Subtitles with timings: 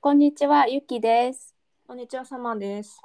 [0.00, 1.54] こんにちは、ゆきです。
[1.86, 3.00] こんにちは、サマーです。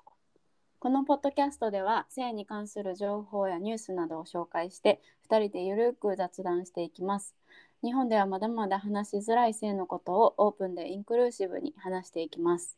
[0.79, 4.99] このポッドキャストでは性に関する情報やニュースなどを紹介して
[5.29, 7.36] 2人でゆるく雑談していきます。
[7.83, 12.78] 日本ではまだまだ話しづらい性のことをオープンでインクルーシブに話していきます。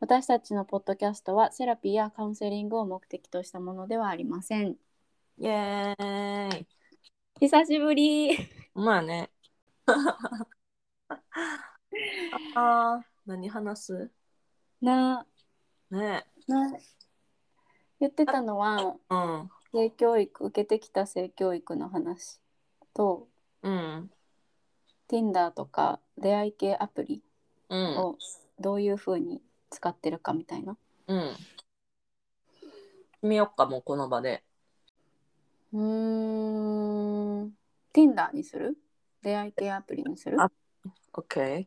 [0.00, 4.76] 私たちのポッドキャストはセラピーやカウンセリングを目的としたものではありません。
[5.38, 6.66] イエーイ。
[7.40, 8.36] 久しぶり。
[8.74, 9.30] まあね。
[12.54, 14.10] あー、何話す？
[14.80, 15.26] な、
[15.90, 16.72] ねな、
[17.98, 19.50] 言ってたのはうん。
[19.72, 22.40] 性教育、受けてきた性教育の話
[22.94, 23.28] と
[23.62, 24.10] うん。
[25.08, 27.22] Tinder とか出会い系アプリ
[27.68, 27.98] うん。
[27.98, 28.18] を
[28.58, 30.76] どういう風に使ってるかみたいな。
[31.08, 31.36] うん。
[33.22, 34.44] 見よっか、もうこの場で。
[35.72, 37.52] うーん。
[37.92, 38.76] Tinder にする？
[39.22, 40.40] 出会い系アプリにする？
[40.40, 40.50] あ
[41.12, 41.66] OK。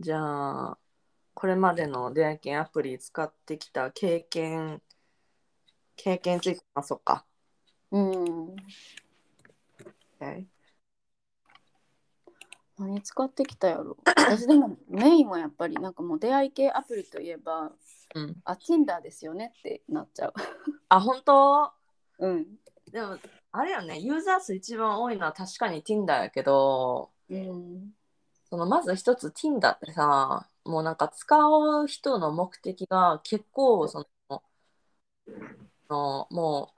[0.00, 0.78] じゃあ、
[1.36, 4.80] これまでの出会い系アプリ使ってきた経験、
[5.94, 7.26] 経験について話そうか？
[7.92, 8.56] うん。
[10.18, 10.46] OK。
[12.78, 13.98] 何使ってきたやろ？
[14.06, 17.70] 私でもメインはやっぱりなんかもう出会い系アプリといえば、
[18.14, 18.36] うん。
[18.44, 20.32] あ、Tinder ですよねってなっちゃう。
[20.88, 21.70] あ、本当？
[22.18, 22.46] うん。
[22.90, 23.18] でも、
[23.52, 27.90] あれよね、ユーザー数一番多いのは確かに Tinder やけど、うん。
[28.48, 34.42] そのまず一つ Tinder ってさもうなんか使う人の目的が結構その
[35.88, 36.72] のも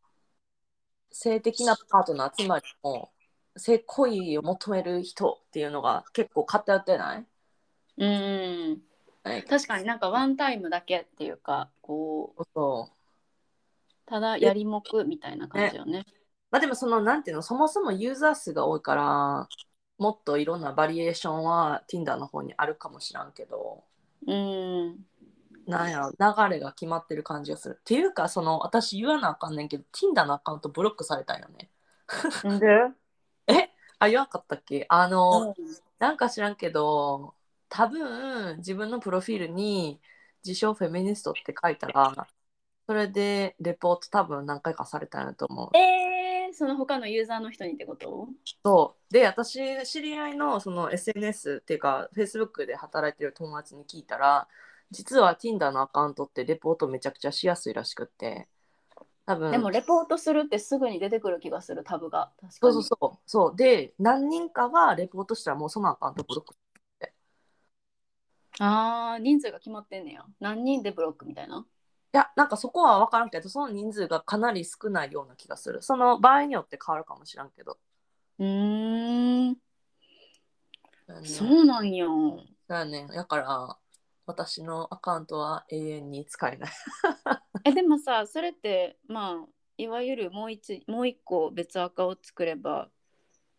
[1.10, 3.10] う性的なパートナーつまりも
[3.54, 7.26] う性行為を求める人っていうのが結構偏ってない？
[7.96, 8.82] うん。
[9.24, 12.98] はい確かになんかワンタイムだけっていうか、こう、そう
[14.06, 16.04] ただやりもくみたいな感じよね。
[16.50, 19.48] まあでもそのなんていうのそもそもユーザー数が多いから
[19.98, 23.82] もっといろんなバリエーションは Tinder の方にあるかもしらんけど
[24.26, 25.04] うん。
[25.66, 27.76] なんやろ流れが決まってる感じがする。
[27.78, 31.70] っていうかその私言わなあかんねんけど Tinder のアカウントブロックされたんよね。
[33.46, 33.70] え？
[33.98, 34.86] あ言わんかったっけ？
[34.88, 35.54] あの、う
[35.98, 37.34] なんか知らんけど
[37.68, 40.00] 多分自分のプロフィールに
[40.44, 42.26] 自称フェミニストって書いたら
[42.86, 45.76] それでレポート多分何回かされたんやと思う。
[45.76, 46.07] えー、
[46.52, 48.28] その他のユーザーの人にってこと？
[48.64, 49.12] そう。
[49.12, 54.48] で私知り合いのその SNS っていうか Facebook で働いてる友達に聞いたら
[54.90, 58.48] 実は Tinder のアカウントってレポートめちゃくちゃしやすいらしくって。
[59.26, 59.50] 多分。
[59.50, 62.30] でもレポートするってすぐに出てくる気がするタブが。
[62.40, 62.52] 確かに。
[62.52, 63.18] そうそうそう。
[63.26, 63.56] そう。
[63.56, 66.54] で何人かがレポートしたらもうそのアカウントブロック
[68.60, 70.24] あー人数が決まってんねや。
[70.40, 71.58] 何人でブロックみたいな？
[71.58, 71.62] い
[72.18, 75.82] やなんかそこは分からんけどその人数がかなり少ないような気がする。
[75.82, 77.78] その場合によって変わるかもしらんけど、
[78.38, 79.56] うーん。
[81.24, 82.06] そうなんや。
[82.06, 83.06] そうやね。
[83.08, 83.78] だから
[84.26, 86.70] 私のアカウントは永遠に使えない。
[87.64, 92.90] えでもさそれってまあいわゆるもう一もう一個別アカを作れば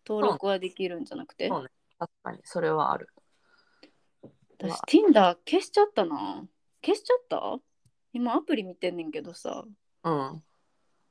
[0.08, 1.50] 登録はできるんじゃなくて？
[1.50, 1.70] そうね。
[1.98, 2.40] 確かに。
[2.44, 3.08] それはある。
[4.60, 6.46] 私 Tinder 消しちゃったな。
[6.86, 7.60] 消しちゃった？
[8.14, 9.64] 今アプリ見てんねんけどさ。
[10.04, 10.44] うん。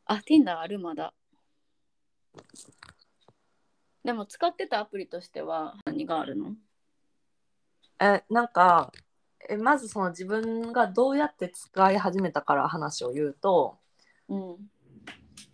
[0.06, 1.14] あ Tinder あるまだ。
[4.04, 6.54] でも使ってたアプリとしては何があるの？
[8.00, 8.92] えなんか
[9.48, 13.78] えまずその自分がどうやって使い始めたから話を言うと
[14.28, 14.56] うん。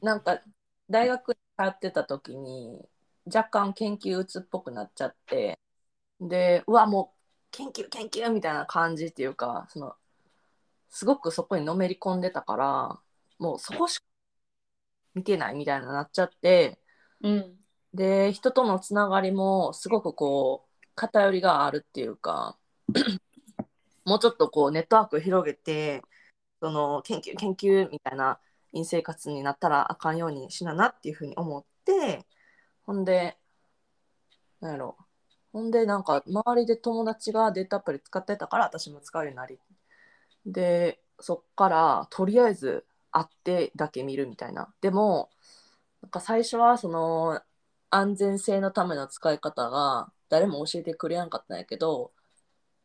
[0.01, 0.41] なんか
[0.89, 2.79] 大学に通ってた時に
[3.27, 5.59] 若干研究鬱っぽくなっちゃって
[6.21, 7.17] でうわもう
[7.51, 9.95] 研究研究みたいな感じっていうかその
[10.95, 13.01] すごくそこにのめり込んでたから
[13.41, 14.05] もうそこしか
[15.15, 16.79] 見てないみたいななっちゃって
[17.21, 17.57] うん。
[17.95, 22.57] で人とのつながりもすごくこう偏りがあるっていうか
[24.05, 26.03] もうちょっとこうネットワークを広げて
[26.61, 28.39] その研究研究みたいな
[28.73, 32.25] 陰生活になったらあかんようにしななっていうふうに思って
[32.87, 33.37] ほんで
[34.61, 34.97] なんやろ。
[35.53, 39.59] ほんでなんか周りで友達がデータアプリ使ってたから私も使うようになり
[40.47, 44.73] でそっからとりあえず会ってだけ見るみたいな。
[44.81, 45.31] でも
[46.03, 47.43] なんか最初はその
[47.91, 52.13] 安全性のための使い方が誰も教えてくれやんかったんやけど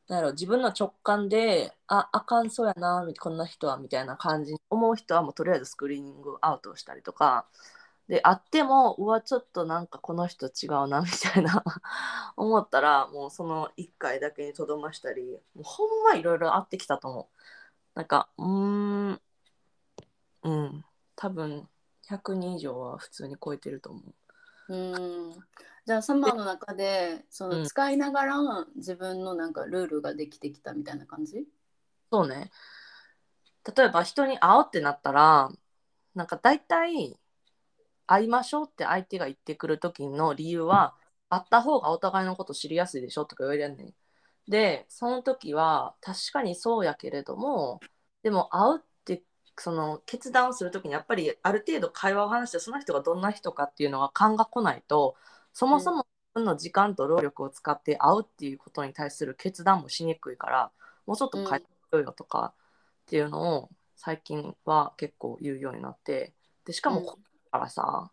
[0.08, 7.48] なんやろ自分の直感でああかんそうやなこんな人はみたいな感じに思う人はもうとりあえずスクリーニングアウトしたりとか
[8.10, 11.64] であってもうわちょっとなんかこの人違うなみたいな
[12.36, 17.40] 思ったらもうその1回だけにとどましたりもうほんまいろいろあってきたと思う。
[17.94, 19.22] なんかうーん
[20.42, 20.86] うん
[21.16, 21.70] 多分
[22.02, 24.74] 100人以上は普通に超えてると思う。
[24.74, 24.76] う
[25.30, 25.34] ん。
[25.86, 27.66] じゃあサマーの中でそうのん。
[27.68, 31.48] 使いながら自分のなんかルールができてきたみたいな感じ？
[32.12, 32.50] そうね。
[33.76, 35.52] 例えば人に会おうってなったら、
[36.16, 37.16] なんか大体
[38.10, 40.96] 会いましょうって相手が言ってくる時の理由は、
[41.30, 43.94] 会った方がお互いのこと知りやすいでしょとか言われるねん。
[44.48, 47.80] で、その時は確かにそうやけれども、
[48.24, 49.24] でも会うって
[49.58, 55.16] その決断をする時にやっぱりある程度会話を話してその人がどんな人かっていうのが勘が来ないと
[55.54, 60.72] そもそも自分の時間と労力を使って会うっていうことに対する決断もしにくいから
[61.06, 62.54] もうちょっと変えてようよとか
[63.04, 66.34] っていうのを最近は結構言うようになって
[66.66, 67.18] でしかも
[67.52, 68.12] からさ、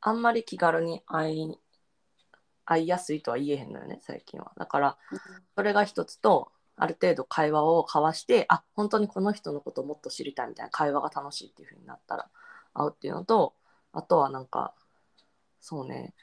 [0.00, 1.58] あんまり気軽に会い
[2.64, 4.52] 会いやすいとは言えへんのよね最近は。
[4.56, 4.98] だから
[5.56, 12.28] それが一つとある程度会話を交わしてあ本当にこの人のことをもっと知りたいみたいな会話が楽しいっていう風になったら
[12.74, 13.54] 会うっていうのと
[13.92, 14.74] あとはなんか
[15.60, 16.14] そうね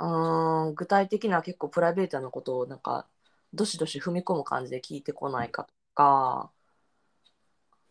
[0.00, 3.06] うん具体的な結構プライベートなことをなんか
[3.54, 6.50] どしどし踏み込む感じで聞いてこないかとか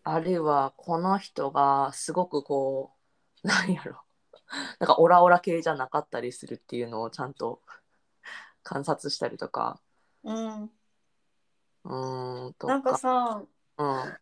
[0.03, 2.98] あるいはこの人がすごくこう
[3.43, 4.01] なんやろ。
[4.79, 7.61] なんかオラオラ系じゃなかったりするっていうのをちゃんと
[8.63, 9.79] 観察したりとか。
[10.23, 13.43] うん、うーんとなんかさ
[13.77, 14.19] うん。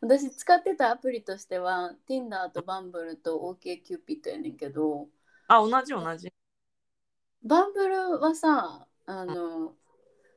[0.00, 5.08] 私使ってたアプリとしては Tinder と Bumble と OKCupid やねんけど
[5.48, 6.32] あ同じ同じ。
[7.42, 9.74] バンブルはさあの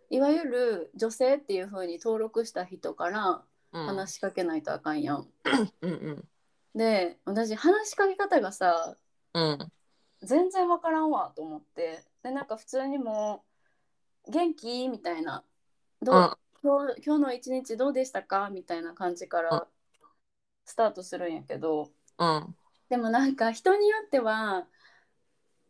[0.10, 3.86] いわゆる女性っていう風に登録した人からうん。
[3.86, 5.32] 話しかけないとあかんやん。
[5.82, 6.30] うんうん
[6.75, 8.95] で私話しかけ方がさ
[9.33, 9.71] うん。
[10.21, 12.04] 全然わからんわと思って。
[12.24, 13.44] でなんか普通にも
[14.27, 15.44] う「元気?」みたいな
[16.01, 16.16] 「どう？
[16.16, 16.36] うん。
[16.62, 19.45] 今日今日の一日どうでしたか?」みたいな感じかうん。
[19.45, 19.68] ら
[20.66, 21.89] スタートするんやけど。
[22.18, 22.56] うん。
[22.89, 24.68] でもなんか人によっては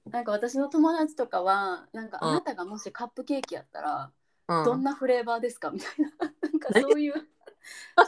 [0.06, 2.30] なんか私の友達とかはなんかうん。
[2.30, 4.12] あなたがもしカップケーキやったら
[4.48, 4.66] うん。
[4.66, 5.70] どんなフレーバーですか？
[5.70, 6.34] みたいな。
[6.42, 7.18] なんかそういうち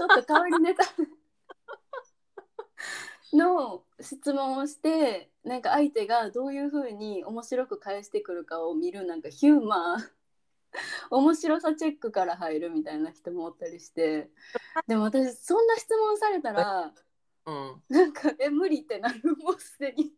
[0.01, 0.83] ょっと香りネタ
[3.33, 10.10] の質問をしてなんか相手がどういうふうに面白く返してくるかを見るなんかヒューマー
[11.12, 14.30] 面白さチェックから入るみたいな人もおったりして。
[14.88, 16.94] でも私そんな質問されたら
[17.45, 17.83] うん。
[17.89, 20.13] なんかえ無理ってなるもうすでに。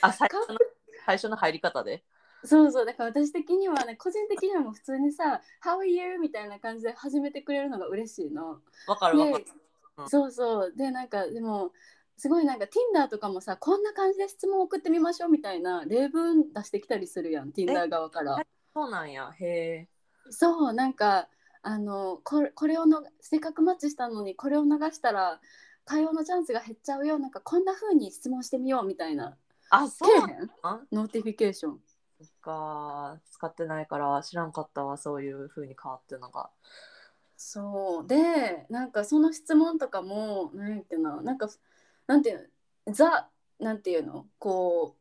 [0.00, 0.58] あ最初の
[1.04, 2.04] 最初の入り方で？
[2.44, 2.86] そうそう。
[2.86, 8.60] だから私的にはね個人的にはもう普通にさ「How are you?」みたいな感じで始めてくれるのが嬉しいの。
[8.86, 9.50] わかるわかでる。
[9.56, 9.63] うん
[10.08, 10.72] そうそう。
[10.76, 11.72] でなんかでも
[12.16, 18.38] すごいなんか Tinder とかもさこんな感じで質問送ってみましょうみたいな例文出してきたりするやん Tinder 側から。
[18.40, 18.46] え。
[18.74, 19.30] そうなんや。
[19.40, 19.88] へえ。
[20.30, 21.28] そうなんか
[21.62, 25.40] あのこれこれをのせっかくマッチしたのにこれを流したら
[25.84, 29.36] 会話のチャンスが減っちゃうよなんかこんな風に質問してみようみたいな。
[29.70, 30.10] あそう
[30.92, 31.80] notification。
[32.20, 36.48] そっか使ってないから知らんかったわそういう風に変わってるのが
[37.46, 38.06] そう。
[38.06, 41.46] でなんかその質問とかもなんやっけななんか
[42.06, 42.50] なんていう
[42.86, 44.96] のザなんていうのこ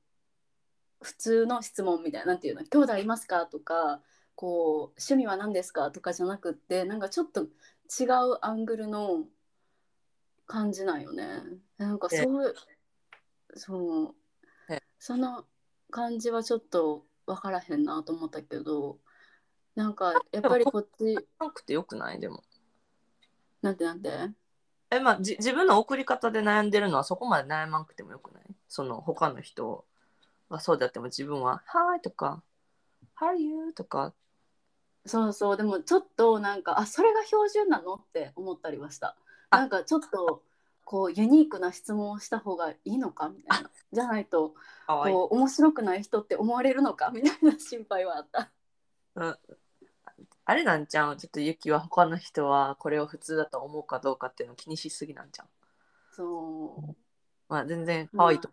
[1.01, 4.01] う普通の質問みたいななんていうの兄弟いますかとか
[4.35, 8.03] こう趣味は何ですかとかじゃなくってなんかちょっと違
[8.33, 9.23] うアングルの
[10.45, 11.43] 感じなんよね。
[11.77, 12.55] なんかそう
[13.55, 14.15] そう。
[14.69, 15.45] えその
[15.91, 18.99] 感じはちょっと分からへんなと思ったけど
[19.75, 21.15] なんかやっぱりこっち。
[21.39, 22.19] なくてよくない？
[22.19, 22.43] でも
[23.62, 24.09] なんてなんて？
[24.91, 28.43] えまあじ自分の送り方で悩んでるのはそこまで悩まなくてもよくない？
[28.67, 29.86] その他の人
[30.50, 32.43] がそうであっても自分は「はい」とか
[33.19, 34.13] 「How are you?」とか。
[35.05, 35.57] そうそう。
[35.57, 39.17] でもちょっとなんかあそれが標準なのって思ったりはした。
[39.50, 39.57] あ。
[39.57, 40.43] なんかちょっと
[40.86, 43.29] こうユニークな質問をした方がいいのか？
[43.29, 43.71] みたいな。
[43.91, 44.53] じゃないと
[44.88, 47.12] こう面白くない人って思われるのか？
[47.12, 48.51] みたいな心配はあった。
[49.15, 49.38] うん
[50.45, 55.47] あれなんちゃうちょっとユキは他の人はこれを普通だと思うかどうかっていうのを気にしすぎなんちゃう？
[56.15, 56.95] そ
[57.50, 58.50] まあ全然可愛いと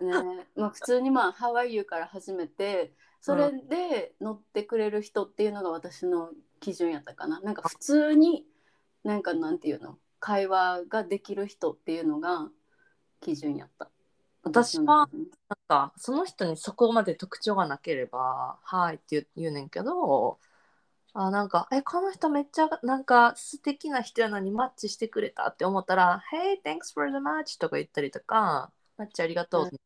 [0.00, 8.46] うねまあ普通にまあ「How are you?」から始めてそれで乗ってくれる人っていうのが私の基準やったかななんか普通に
[9.04, 9.98] なんかなんていうの？
[10.18, 12.48] 会話ができる人っていうのが
[13.20, 13.90] 基準やった。
[14.44, 15.08] 私は
[15.68, 20.38] かその人にそこまで特徴がなければ「はい」って言うねんけど
[21.14, 29.80] あなんか「えこの人めっちゃなんか素敵な人やのにマッチしてくれた」って思ったら「Hey thanks for the match」とか言ったりとか「マッチありがとう」うん。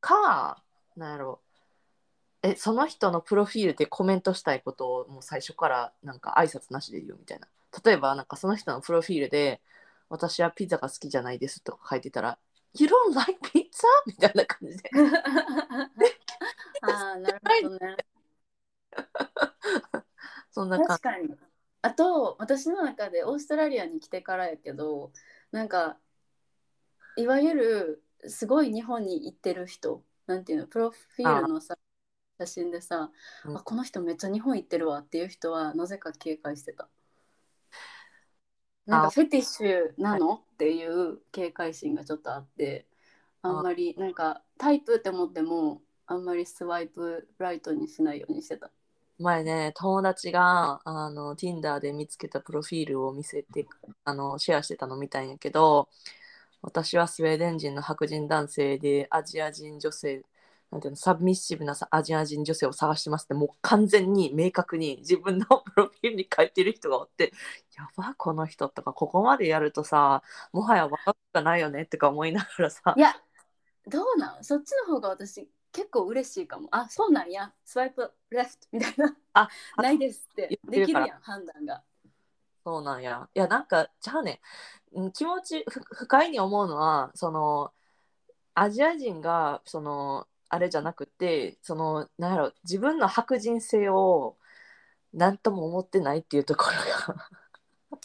[0.00, 0.62] か
[0.96, 1.42] なんやろ。
[2.42, 7.48] えその人のプロフィールでコメントしたいことをもう最初からなんか挨拶なしで言うみたいな。
[7.84, 9.60] 例えばなんかその人のプロフィールで
[10.08, 12.38] 「私はピザが好きじゃないです」とか書いてたら
[12.74, 13.86] You don't like pizza?
[14.06, 14.90] みたいな感じで。
[16.82, 17.96] ああ、なるほどね。
[20.50, 21.36] そんな感確かに。
[21.82, 25.12] あと、私の中でオーストラリアに来てからやけど、
[25.52, 25.98] なんか、
[27.16, 31.76] いわゆるすごい日本に行ってる人、なんていうの、プロフィールのさ、
[32.38, 33.10] 写真でさ、
[33.44, 36.88] うんあ、この人めっちゃ日本行ってるわっていう人は、なぜか警戒してた。
[38.88, 39.10] なんかあ。
[39.10, 40.34] フェティッシュなの？
[40.34, 42.86] っていう警戒心がちょっとあって、
[43.42, 48.70] あんまりなんかタイプって思っても、あんまりスワイプライトにしないようにしてた。
[49.20, 53.66] 前ね友達があの Tinder で見つけたプロフィールを見せて
[54.04, 55.88] あのシェアしてたの見たんやけど
[56.62, 60.22] 私はスウェーデン人の白人男性でアジア人女性
[60.70, 67.32] なんていうのサブミッシブなさアジア人女性を探してますってもう完全に明確に自分のプロフィールに書いてる人がおって
[67.76, 70.22] やばこの人とかここまでやるとさ
[70.52, 73.14] もはや若くがないよねとか思いながらさいや、
[73.86, 74.44] どうなん？
[74.44, 76.68] そっちの方が私結構嬉しいかも。
[76.70, 77.52] あ、そうなんや。
[77.64, 79.16] スワイプレフトみたいな。
[79.34, 80.58] あ ないですって。
[80.64, 81.82] できるやん、判断が。
[82.64, 83.28] そうなんや。
[83.34, 84.40] いや、なんか、じゃあね、
[84.92, 87.72] うん気持ち、ふ不快に思うのは、その、
[88.54, 94.36] アジア人が、その、あれじゃなくて、その、なんやろ、自分の白人性を、
[95.12, 97.28] なんとも思ってないっていうところが、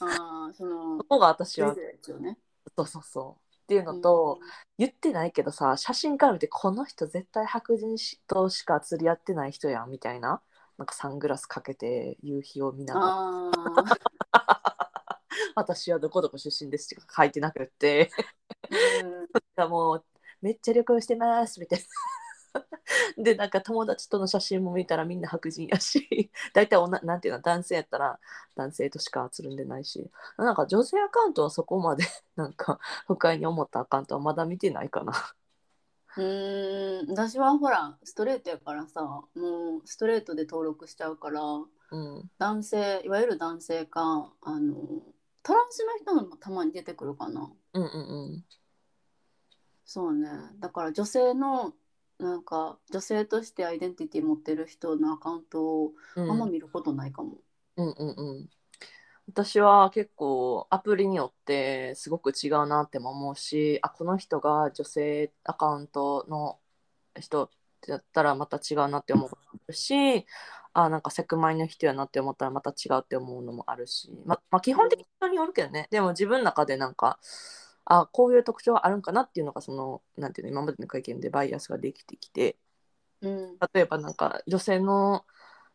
[0.01, 1.75] ああ、そのそ、こが私は
[2.19, 2.37] ね。
[2.75, 3.55] そうそうそう。
[3.55, 4.39] っていうのと、
[4.77, 7.95] 言ってないけどさ、写真から見て、この人絶対白人
[8.27, 10.41] としか釣り合ってない人やん、みたいな。
[10.77, 13.83] なんかサングラスかけて夕日を見ながら
[15.55, 18.09] 私はどこどこ出身ですって書いてなくって
[18.69, 20.05] うん がもう
[20.41, 21.85] めっちゃ旅行してますみたいな。
[23.17, 28.19] でなんか友達との写真も見たらみんな白人やし 大体おななんていうの男性やったら
[28.55, 32.03] 男性としかつるんでないしなんか女性アカウントはそこまで
[32.35, 35.13] なんか不快に思ったアカウントはまだ見てないかな。
[36.15, 44.75] うーん、私はほら、ストレートやからさ、もうストレートで登録しちゃうから、うん、男性、いわゆる男性か、あの、
[45.41, 47.51] トランスの人のもたまに出てくるかな。
[47.73, 48.45] うんうんうん
[49.85, 50.29] そうね。
[50.59, 51.73] だから女性の、
[52.19, 56.31] なんか、女性としてアイデンティティ持ってる人のアカウントをうん。
[56.31, 57.37] あんま見ることないかも。
[57.77, 58.49] うんうんうん。
[59.27, 66.59] 私は結構アプリによってすごく違うなっても思うしあこの人が女性アカウントの
[67.19, 67.49] 人
[67.87, 69.29] だったらまた違うなって思
[69.67, 70.25] うし
[70.73, 75.87] あなんかセクマイの人やなって思ったらまた違うって思うのもあるし、ままあ、基本的に人によるけどね。
[75.91, 77.19] でも自分の中でなんか
[77.85, 82.57] あこういう特徴あるんかなっていうのがそのなんていうの今までの経験でバイアスができてきて。
[83.21, 83.57] うん。
[83.73, 85.25] 例えばなんか女性の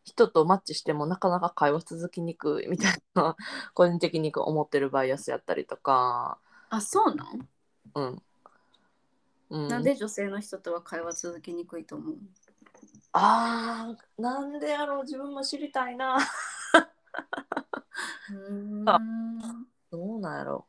[0.03, 3.35] 人とマッチしてもなかなか会話続きにくいみたいな
[3.73, 6.39] 個人的に思ってるバイアスやったりとか、
[6.69, 7.49] あ、そうなん、
[7.95, 8.21] うん。
[9.49, 12.17] うん、なんで女性の人とは会話続きにくいと思う？
[13.13, 15.03] あーなんでやろう。
[15.03, 16.17] 自分も知りたいな。
[16.17, 18.35] うー
[18.81, 18.85] ん。
[18.85, 18.93] ど
[19.91, 20.67] うなんやろ。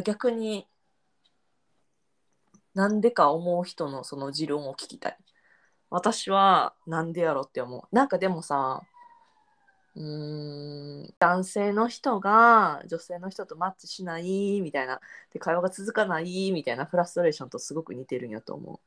[0.00, 0.66] 逆に
[2.74, 5.18] なんでか思う人のその持論を聞きたい。
[5.90, 7.82] 私はなんでやろうって思う。
[7.94, 8.82] なんかでもさ
[9.94, 15.00] うーん男性の人が女性の人とマッチしないみたいな
[15.34, 18.80] で会話が続かないみたいなフラストレーションとすごく似てるんやと思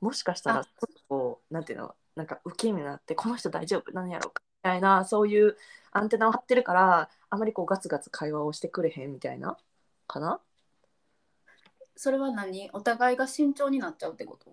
[0.00, 0.04] う。
[0.04, 0.64] もしかしたら
[1.08, 3.90] こうなんていうのなんか受け身になってこの人大丈夫？
[3.90, 4.42] なんやろうか？
[4.62, 5.56] みたいなそういう
[5.90, 9.56] アンテナを張ってるからあまりこうガツガツ会話をしてくれへんみたいな
[10.06, 10.40] かな？
[11.96, 12.70] それは何？
[12.72, 14.50] お互いが慎重になっちゃうってこと？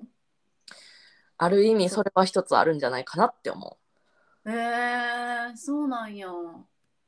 [1.37, 3.77] ある意味それは一つあるんじゃないかなって思
[4.45, 4.51] う。
[4.51, 6.27] へえー、そうなんや。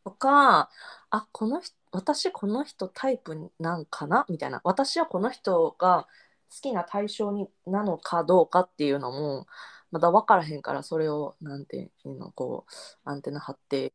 [0.04, 0.70] とか
[1.10, 4.26] あこの人私この人タイプなんかな？
[4.30, 4.62] みたいな。
[4.64, 6.08] 私はこの人が
[6.52, 9.48] 好きな対象になのかどうかっていうのも
[9.92, 13.94] まだ分からへんからそれをなんていうのこうアンテナ張って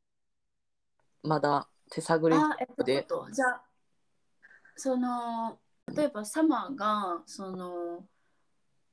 [1.23, 2.67] まだ手探りあ、えっ
[3.07, 3.63] とじゃあ、
[4.81, 5.61] その、
[5.95, 8.09] 例えばサマーが、その、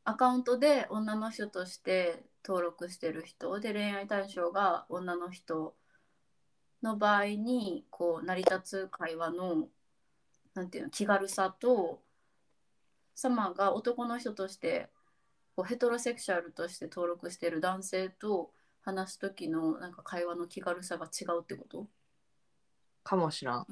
[0.03, 5.75] アカウントで女の人として登録してる人で恋愛対象が女の人
[6.81, 9.67] の場合にこう成り立つ会話の
[10.53, 12.01] なんていうの気軽さと
[13.15, 14.89] サマーが男の人として
[15.57, 18.51] こうヘトロセクシュアルとして登録してる男性と
[18.81, 21.87] 話す時のなんか会話の気軽さが違うってこと？
[23.03, 23.65] かもしらん。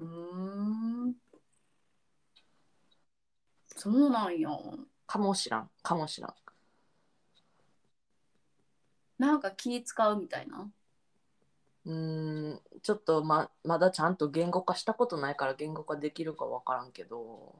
[0.00, 0.89] うーん
[3.80, 4.50] そうなんや
[5.06, 5.70] かもしらん。
[5.82, 6.34] かもしらん。
[9.18, 10.70] なんか気使うみたいな？
[11.86, 17.54] うーんちょっとままだちゃんと言語化したことないから言語化できるか分からんけど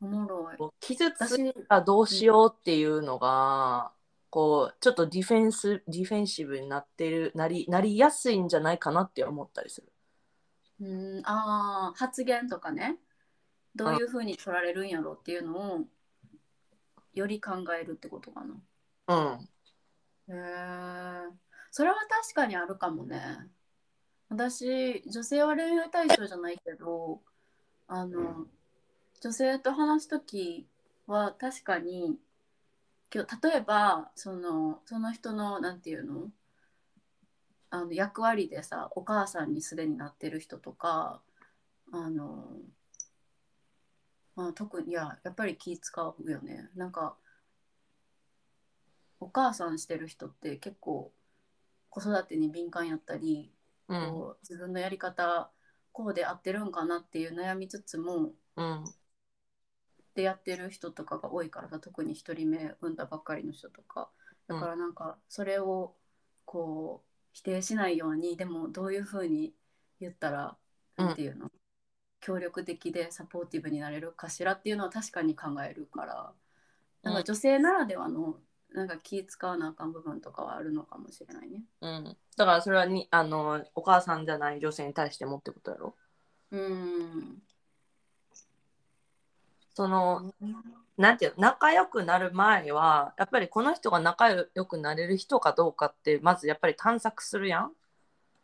[0.00, 0.56] おもろい。
[0.80, 3.92] 傷つ私いたらどうしようっていうのが、
[4.28, 9.92] こうちょっとディフェンスディフェンシブになってるなりなりやすいんじゃないかなって思ったりする。
[10.80, 12.98] うん、ああ、発言とかね。
[13.76, 15.84] どういうふうに取られるんやろっていうのを
[17.14, 18.56] より考えるってことかな。
[19.08, 19.48] うん
[20.28, 21.32] へえ。
[21.70, 23.48] それは確かにあるかもね。
[24.28, 27.20] 私、女性は恋愛対象じゃないけど、
[27.86, 28.46] あの、
[29.20, 30.66] 女性と話すとき
[31.06, 32.18] は確かに、
[33.14, 36.30] 今日例えばそのその人のなんていうの？
[37.70, 41.20] あの役割でさお母さんにすでになってる人とか
[41.92, 42.46] あの、
[44.36, 46.70] まあ、特にいややっぱり気使うよね。
[46.76, 47.16] なんか
[49.18, 51.10] お母さんしてる人って結構
[51.88, 53.50] 子育てに敏感やったり、
[53.88, 54.12] うん。
[54.12, 55.50] こう自分のやり方
[55.92, 58.84] こうで合ってるんかなっていう悩みつつもうん。
[60.14, 64.10] でやってる人とかが多いからさ特に1人目産んだばっかりの人とか。
[64.48, 65.94] だからなんかそれを
[66.44, 69.54] こう否定しないようにでもどういうふうに
[70.00, 70.56] 言ったら
[70.98, 71.50] うんなんていうの、
[72.26, 76.32] 協力的でサポーティブになれるかしらっていうのは確かに考えるから。
[77.02, 78.34] なんか女性ならではの
[78.74, 81.62] なんか気使わなあかん部分とかはあるのかもしれないね。
[81.80, 85.94] うん、だからそれはにあのお母さんじゃない女性に対してもってことやろ？
[86.50, 87.42] うん。
[89.72, 90.34] その
[90.98, 91.42] なんていうの？
[91.42, 97.72] 仲良くなる前はやっぱりこの人が仲良くなれる人かどうかってまずやっぱり探索するやん。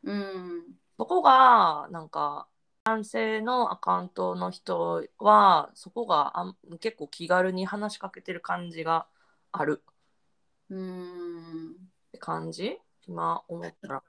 [0.04, 0.62] うん。
[0.96, 2.46] そこがなんか
[2.84, 9.06] 男性のアカウントの人はそこがあん結構気軽に話しかけてる感じが
[9.52, 9.84] ある。
[10.68, 11.70] うん。
[11.70, 11.74] っ
[12.10, 12.78] て感じ？
[13.06, 14.02] 今思ったら。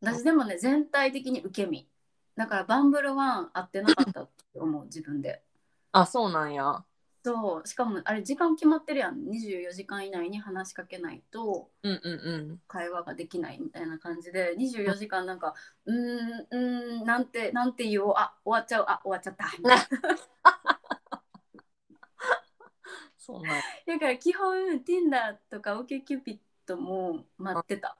[0.00, 1.86] 私でもね全体的に受け身。
[2.34, 5.42] だからバンブルワン合ってなかったって思う自分で。
[5.92, 6.82] あそうなんや
[7.24, 9.24] そうしかもあれ時間決まってるやん。
[9.28, 12.60] 24時間以内に話しかけないとうんうんうん。
[12.68, 18.14] 会話ができないみたいな感じで24時間なんかうーんうーんなんてなんて言おう。
[18.16, 18.84] あ終わっちゃう。
[18.88, 19.46] あ終わっちゃった。
[19.58, 19.88] みたいな
[23.18, 23.62] そうなんや。
[23.86, 26.38] だから基本 Tinder とか OkCupid
[26.76, 27.96] も待ってた。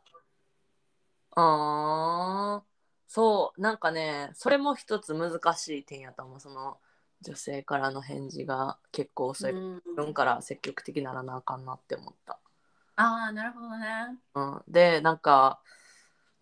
[1.37, 2.69] あー。
[3.11, 6.41] そうなんかねそれも一つ難しい点やと思う。
[6.41, 6.79] その
[7.23, 9.53] 女性からの返事が結構遅い、
[9.97, 12.39] 分から積極的ならなあかんなって思った、
[12.97, 14.19] ああなるほどね。
[14.35, 15.61] うん、でなんか、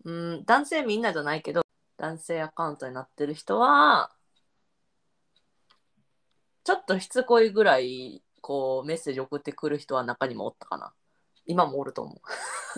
[0.03, 1.61] うん、男性みんなじゃないけど
[1.97, 4.11] 男性アカウントになってる人は
[6.63, 10.93] ちょっとしつこいぐらいこうメッセージ送ってくる人は中にもおったかな。
[11.47, 12.21] 今もおると思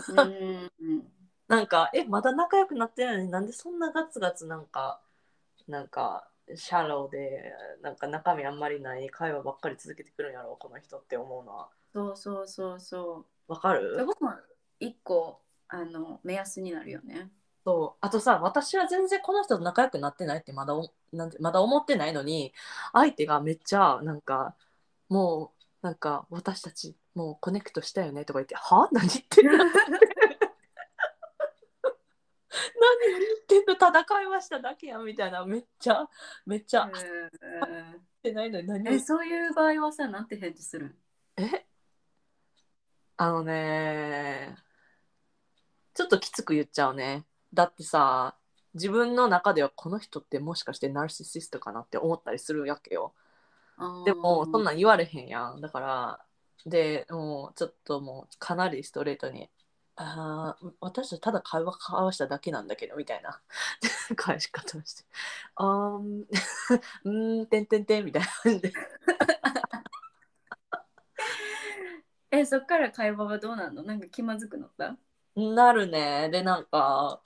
[0.07, 0.21] う。
[0.21, 0.71] うん。
[1.47, 5.01] なんか、え、まだ仲良くなってないのになんでそんなガツガツなんか、
[5.67, 11.69] なんか、シャローで、なんか中身あんまりない会話ばっかり続けてくるんやろ、この人って思うのは。
[11.93, 13.51] そうそうそうそう。
[13.51, 14.31] わかそるこも
[14.79, 17.29] 一個あの目安になるよね。
[17.65, 17.97] そう。
[18.01, 22.53] あとさ、私は全然この人と仲良くなってないってまだおなんてまだ思ってないのに、
[22.93, 24.55] 相手がめっちゃ、なんか、
[25.09, 28.89] もう、なんか、私たち、もうコネクトしたよねとか言って、は？
[28.91, 30.18] 何言ってんの何を言
[33.43, 36.07] ってんのただ会話しただけやんみたいなめっちゃ
[36.45, 36.89] めっちゃ。
[36.93, 40.88] えってないのに何えそういう場合はさなんて返事する？
[40.88, 40.95] ん
[41.38, 41.65] え？
[43.17, 44.55] あのね
[45.93, 47.25] ちょっときつく言っちゃうね。
[47.53, 48.35] だってさ
[48.73, 53.13] 自分の中ではこの人ってもしかしてナルシシストかなって思ったりするわけよ。
[54.05, 55.62] でもそんなん言われへんやん。
[55.62, 56.19] だから
[56.65, 59.49] でもうちょっともうかなりストレートに
[60.01, 63.41] 「あー私たちただ会話交わしただけなんだけど」みたいな。
[64.15, 65.03] 返し方をして
[65.55, 66.21] 「あーん。
[67.05, 68.73] うーんてんてんてん」みたいな感じで。
[72.31, 73.83] えそっから会話はどうなの？
[73.83, 74.97] なんか気まずくなった？
[75.35, 76.29] なるね。
[76.31, 77.21] で、なんか、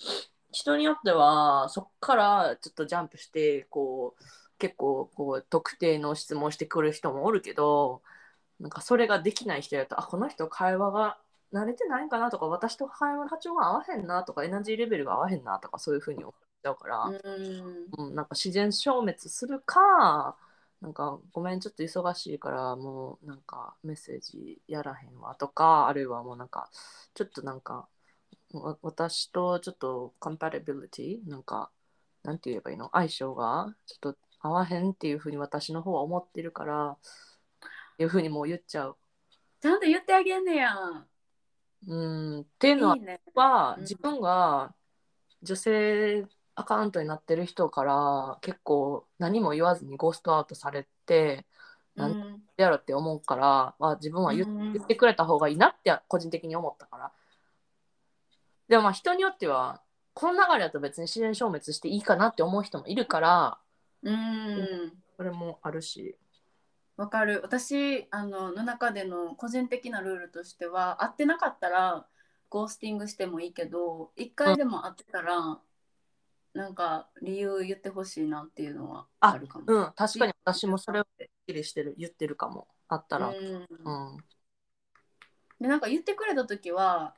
[0.51, 4.23] 人によっては、そっからちょっとジャンプして、こう、
[4.59, 8.03] 結構、こう、特定の質問してくる人もおるけど、
[8.59, 11.19] なんか、それができない人やと、あ、この人会話が
[11.53, 18.07] 慣れてないんかなとか、私と会話の波長が合わへんなとか、エナジーレベルが合わへんなとか、そういうふうに思っちゃうから、うん。
[18.07, 20.35] うん、なんか自然消滅するか、
[20.81, 26.69] なんかごめんちょっと忙しいからもうなんかメッセージやらへんわとかあるいはもうなんか
[27.13, 27.87] ちょっとなんか
[28.51, 31.71] わ私とちょっとコンパティビリティなんか
[32.23, 32.89] なんて言えばいいの？
[32.91, 36.97] 相性がちょっと合わへんっていうふうに私の方は思ってるから
[37.97, 38.97] いうふうにもう言っちゃう。
[39.61, 40.75] ちゃんと言ってあげんねや
[41.88, 42.41] うん。
[42.41, 43.22] っていうのはいいね。
[43.34, 43.82] はうん。
[43.82, 44.74] 自分が
[45.41, 51.46] 女性アカウントになってる人から結構何も言わずにゴーストアウトされて
[51.96, 52.41] なんうん。
[52.58, 54.46] やろって思うから、まあ、自分は言
[54.80, 57.12] ってくれた方がいいなって個人的に思ったから。
[58.67, 59.82] でもまあ人によっては
[60.13, 63.58] この流れだと別に自然消滅していいかなって思う人もいるから
[64.04, 64.93] うん。
[65.15, 66.15] それもあるし
[66.95, 67.41] わかる。
[67.43, 72.06] 私あのの中での個人的なルールとしては会ってなかったら
[72.49, 75.60] ゴースティングしてもいいけど一回でも会ってたら、
[76.53, 79.65] なんか理由言ってほしいなっていうのはあるかも。
[79.67, 80.34] うん確かに。
[80.45, 82.67] 私もそれをはっきりしてる言ってるかも。
[82.88, 83.29] あったら。
[83.29, 83.36] うん。
[83.36, 84.17] うん。
[85.60, 87.15] でなんか言ってくれた時は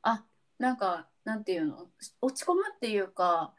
[0.00, 0.24] あ
[0.58, 1.90] なんかなんていうの？
[2.22, 3.52] 落ち込むっていうか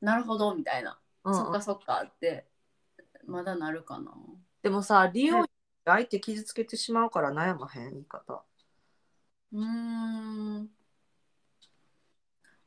[0.00, 1.34] なるほどみたいな、うん。
[1.34, 2.48] そっかそっかって
[3.24, 4.12] まだなるかな。
[4.62, 5.44] でもさ利用
[5.84, 8.44] 相手傷つけてしまうから悩まへん言い方
[9.52, 10.70] うーん。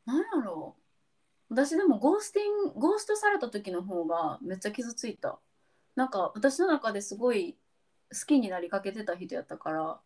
[0.05, 1.53] なんやろう。
[1.53, 5.39] 私でもゴースティング、ゴーストされた時の方がめっちゃ傷ついた。
[5.95, 7.57] なんか私の中ですごい
[8.13, 10.01] 好きになりかけてた人やったから、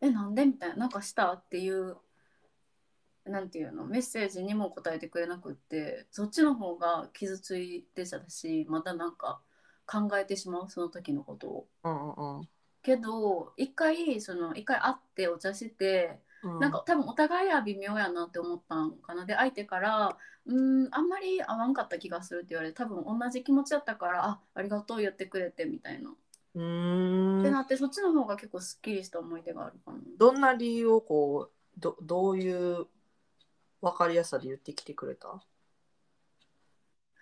[0.00, 1.96] え、なんでみたいな、なんかしたっていう、
[3.24, 9.40] なんていうの、メッセージにも答えてくれなくって、そっちの方が傷ついてたし、またなんか
[9.86, 11.68] 考えてしまう、その時のことを。
[11.84, 12.48] うんうんうん
[12.82, 26.10] けど、一回、その、一回会ってお茶して、うんなんか多分お互いは微妙やなって思ったんかなで相手から「うーんあんまり合わんかった気がする」って言われて多分同じ気持ちだったから「あありがとう言ってくれて」みたいな。
[26.56, 29.98] うーんってなってそっちの方が結構すっきりした思い出があるかな。
[30.18, 32.88] どんな理由をこうどどういう
[33.80, 35.40] 分かりやすさで言ってきてくれた？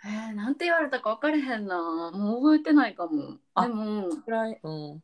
[0.05, 2.11] えー、なんて言われたか分かれへんな。
[2.11, 3.39] もう覚えてないかも。
[3.55, 5.03] あでもくらいうん。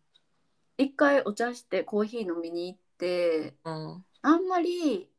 [0.78, 4.04] 一回お茶してコーヒー飲みに行ってうん。
[4.22, 5.10] あんまり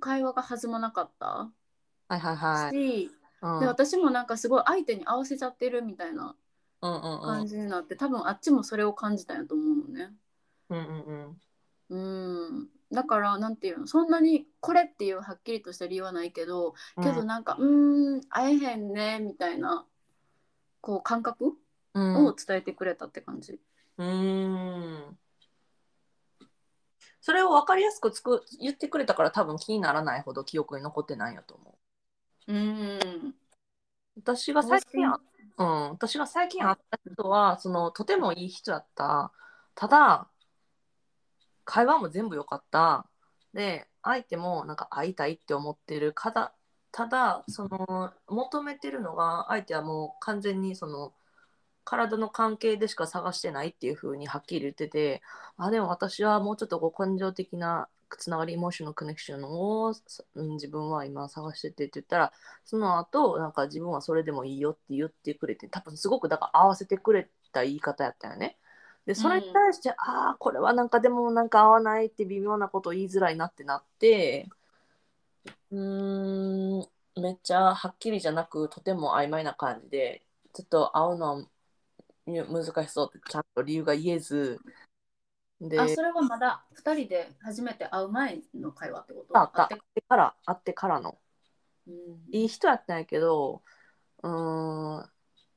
[0.00, 2.72] 会話が弾まなかったはいはいはい。
[2.72, 3.10] し、
[3.42, 3.60] うん。
[3.60, 6.34] で私もなんかすごい相手に合わせちゃってるみたいな
[6.82, 7.20] うんうんうん。
[7.22, 10.12] 感じになって、多分あっちもそれを感じたんやと思うのね。
[10.68, 11.36] うんうん
[11.90, 12.52] うん。
[12.52, 19.86] うんだからなんていうのそんなにこれっていうはっきりとした理由はないけど、けどなんかうーん会えへんねみたいな
[20.80, 21.56] こう感覚
[21.94, 22.26] うん。
[22.26, 23.60] を伝えてくれたって感じ。
[23.98, 25.18] うーん。
[27.20, 31.78] それを分かりやすくつく言ってくれたから多分気にならないほど記憶に残ってないんやと思
[32.48, 32.52] う。
[32.52, 33.34] うん。
[34.16, 35.20] 私が最近あ、
[35.56, 35.64] う。
[35.64, 39.32] ん、私が最近会った人はそのとてもいい人だった。
[39.74, 40.28] ただ
[41.64, 43.06] 会話も全部良かった
[43.54, 46.54] で相手もなんか会いたいって思ってるかだ
[46.90, 51.12] ただその求めてるのが相手はもう完全にその
[51.84, 55.22] 体の関係でしか探してないっていう風にはっきり言ってて
[55.56, 59.94] あでも私はもうちょっとこう感情的なつながりモーションのコネクションを、
[60.34, 62.32] うん、自分は今探しててって言ったら
[62.64, 68.58] その後なんか自分はそれでもいいよって言ってくれて多分すごくだから合わせてくれた言い方やったよね。
[69.06, 74.48] でそれに対して、ああこれはなんかでもなんか合わないって微妙なことを言いづらいなってなって。
[75.72, 76.86] うーん
[77.20, 81.46] めっちゃはっきりじゃなくとても曖昧な感じでちょっと会うのは
[82.26, 84.60] 難しそうってちゃんと理由が言えず。
[85.60, 89.38] であそれはまだ2人で初めて会う前の会話ってこと？
[89.38, 89.68] あった。
[89.68, 90.34] 会ってから？
[90.46, 91.18] 会ってからの。
[91.88, 91.94] うん。
[92.30, 93.62] いい人やったんやけど
[94.22, 95.10] うーん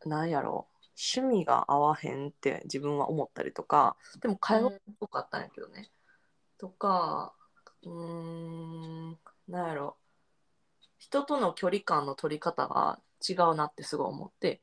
[0.05, 5.89] なんやろ趣味が合わへんって自分は思ったりとかでも会話っぽかったんやけどね、
[6.57, 7.33] とか
[7.83, 7.91] うー
[9.11, 9.97] んなんやろ。
[10.97, 14.61] 人との距離感の取り方が違うなってすごい思って。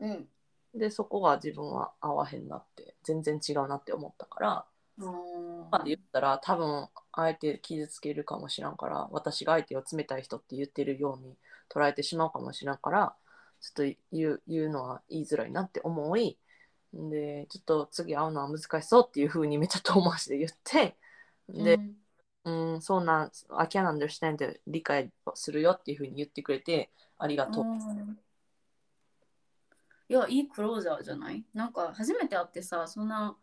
[0.00, 0.28] うん。
[0.74, 4.64] でそこが自分は合わへんなって全然違うなって思ったから。
[4.98, 11.36] うんまで言ったら多分相手傷つけるかもしらんから私が相手を冷たい人って言ってるように
[11.68, 13.14] 捉えてしまうかもしらんから
[13.66, 16.38] ちょっと言う言うのは言いづらいなって思い
[16.92, 20.96] でちょっと次会うのは難しそうっていう風にめっちゃ遠回しで言って
[21.48, 21.80] で、
[22.44, 27.64] うん、そうなん I can understand って理解するよっていう風に言ってくれてありがとう。
[27.64, 28.18] うん。
[30.08, 31.44] いやいいクローザーじゃない？
[31.52, 33.36] なんか初めて会ってさそんな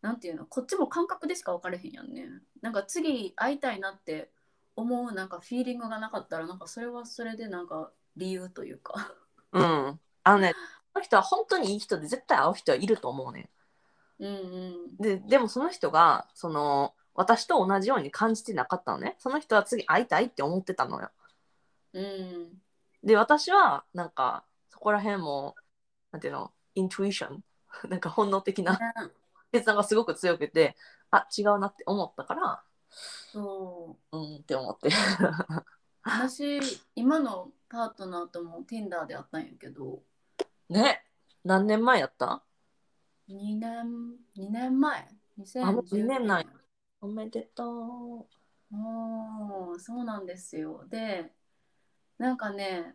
[0.00, 0.46] なんていうの？
[0.46, 2.28] こっちも感覚でしか分かれへんやんね。
[2.60, 4.30] なんか次会いたいなって
[4.76, 9.12] 思うなんかフィーリングがなかったらなんかそれはそれでなんか理由というか
[9.52, 10.54] うん、あのね
[10.92, 13.50] その人は本当にいい人で絶対会う人はいると思うね。
[14.18, 14.24] ん。
[14.24, 14.38] うんう
[14.92, 14.96] ん。
[14.98, 19.16] ででもその人がその私と同じように感じてなかったのね。
[19.18, 21.10] その人は次会いたいって思ってたのよ。
[21.92, 22.62] うん。
[23.02, 25.54] で私はなんかそこら辺も
[26.12, 26.52] なんていうの？
[26.74, 27.44] イントゥイション
[27.90, 28.78] なんか本能的な
[29.52, 30.74] 決断がすごく強くて
[31.10, 32.62] あ違うなって思ったから
[33.32, 34.16] そう。
[34.16, 34.88] うんって思って
[36.04, 36.60] 私
[36.94, 40.02] 今のパートナーとも Tinder で会ったんやけど。
[40.68, 41.04] ね。
[41.44, 42.42] 何年前やった
[43.28, 46.46] ？2年2年前？2010あもう二年なんや。
[47.00, 48.26] おめでとう。
[48.74, 50.84] おーそうなんですよ。
[50.88, 51.32] で
[52.18, 52.94] なんかね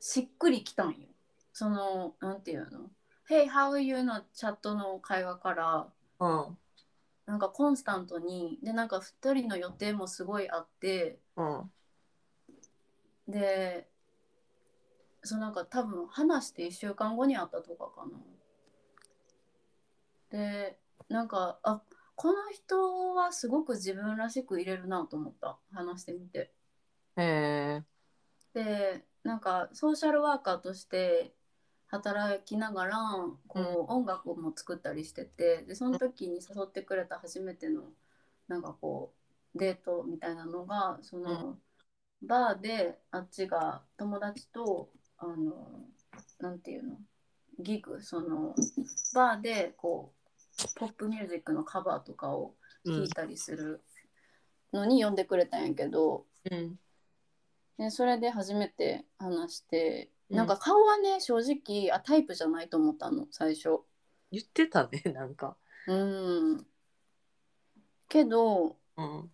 [0.00, 1.08] しっくりきたんよ。
[1.52, 2.90] そのなんていうの
[3.28, 5.92] 「Hey how are you?」のチャットの会話から。
[6.20, 6.58] うん。
[7.28, 11.70] なんかコンスタントにでなんか2人の予定もすごいあってうん。
[13.28, 13.86] で
[15.22, 18.18] そうなんか多分話して1週間後に会ったとかかな
[20.30, 20.78] で
[21.10, 21.82] なんかあ
[22.14, 26.50] この人はすごく自分らしく入れるなと思った話してみて
[27.16, 27.84] へえ。
[28.54, 31.34] でなんかソーシャルワーカーとして
[31.88, 32.98] 働きながら
[33.48, 37.82] こう、音楽も作ったりしててでその時に誘ってくれた初めての
[38.46, 39.12] なんかこ
[39.54, 41.58] うデートみたいなのがその、
[42.22, 45.80] バーであっちが友達とあの
[46.40, 46.96] なんていうの
[47.60, 48.54] ギグその
[49.14, 53.08] バーでこうポップミュージックのカバーとかをうん聴い。
[53.08, 53.82] たりする
[54.72, 56.78] のに呼んでくれたんやけど、うん。
[57.78, 63.80] でそれで初めて話して、うんなんか顔はね正直あタイプじゃないと思ったの最初
[64.30, 65.56] 言ってたね、 なんか。
[65.86, 66.66] うん
[68.08, 69.30] けどうん。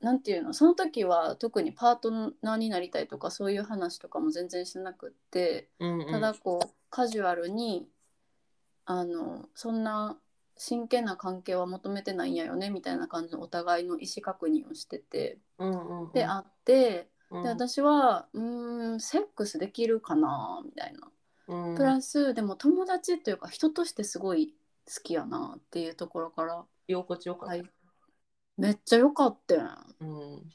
[0.00, 6.10] なんていうのその時は特にパートナーになりたいとかそういう話とかも全然してなくってうん、うん。
[6.10, 7.88] ただこうカジュアルに
[8.84, 10.18] あのそんな
[10.56, 16.12] 真剣な関係は求めてないんやよねみたいな感じのお互いの意思確認をしててうんうんうん。
[16.12, 17.08] で会ってうん、
[17.42, 21.10] で私はうーんセックスできるかなみたいな。
[21.48, 24.54] うん、プラスでも友達っていうか人としてすごい
[24.86, 27.54] 好きやなっていうところから、居心地よかった。
[27.54, 27.64] はい、
[28.58, 30.52] めっちゃ良かったやんうん。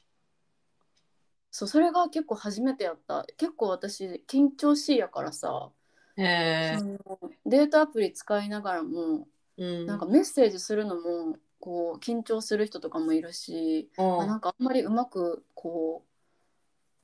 [1.50, 3.26] そうそれが結構初めてやった。
[3.36, 5.70] 結構私緊張しいやからさ、
[6.16, 9.86] デートアプリ使いながらもうん。
[9.86, 16.07] なんかメッセージするのもこう緊張する人とかもいるし、うん、あなんかあんまりうまくこう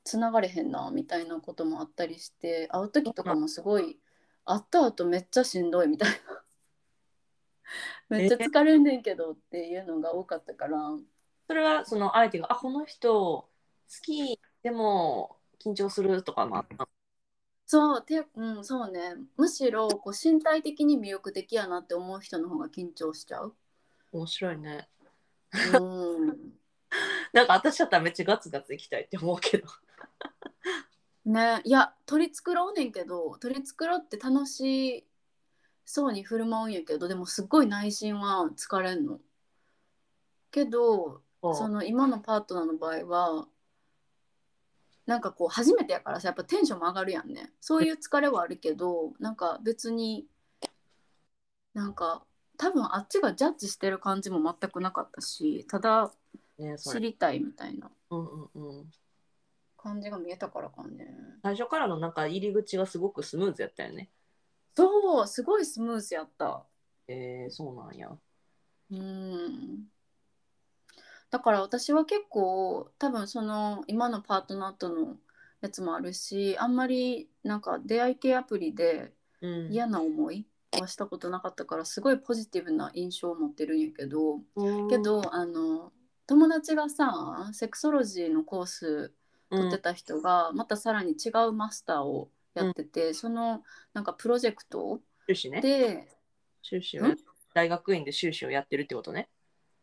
[0.05, 3.99] つながれへんなみたいなこともあったりして会う時とかもすごい
[4.45, 6.43] 会った後めっちゃしんどいみたいな
[8.17, 10.77] めっちゃ疲れんねんけどっていうのが多かったから
[11.47, 13.49] それはその相手が、あ、この人好
[14.03, 16.87] きでも緊張するとかもあった。
[17.67, 23.55] そうて、うん、そうねむしろこう身体的に魅力的やなって思う人の方が緊張しちゃう。
[24.11, 24.87] 面白いね。
[25.73, 26.53] うん
[27.33, 29.67] なんか私だったらめっちゃガツガツいきたいって思うけど。
[31.25, 35.07] ねいや取り繕うねんけど取り繕って楽し
[35.85, 39.19] そうに振る舞うんやけどでもすっごい内心は疲れんの。
[40.51, 43.47] けどその今のパートナーの場合は
[45.05, 50.25] なんかこう初めてやからさやっぱテンションも上がるやんねそういう疲れはあるけどなんか別に
[51.73, 52.23] なんか
[52.57, 56.11] 多分あっちがジャッジしてる感じも全くなかったしただ。
[56.77, 58.91] 知りたいみたいなうんうんうん。
[59.85, 64.09] 感じが見えたからかね最初からのなんか入り口がすごくスムーズやったよね。
[64.75, 66.65] そうすごいスムーズやった
[67.07, 68.09] えー、そうなんや。
[68.89, 69.85] うん
[71.29, 75.17] だから私は結構多分その今のパートナーとの
[75.61, 79.71] やつもあるしあんまりなんか出会い系アプリでうん。
[79.71, 85.91] 嫌な思いはしたことなかったからすごいポジティブな印象を持ってるんやけどうんけ、どあの
[86.25, 89.13] 友達がさセクソロジーのコース
[89.49, 95.61] 取ってた人がまたさらに違うマスターをやってて、そのなんかプロジェクト修士ね。
[95.61, 96.07] で
[96.61, 97.15] 修士をや
[97.53, 99.29] 大学院で修士をやってるってことね。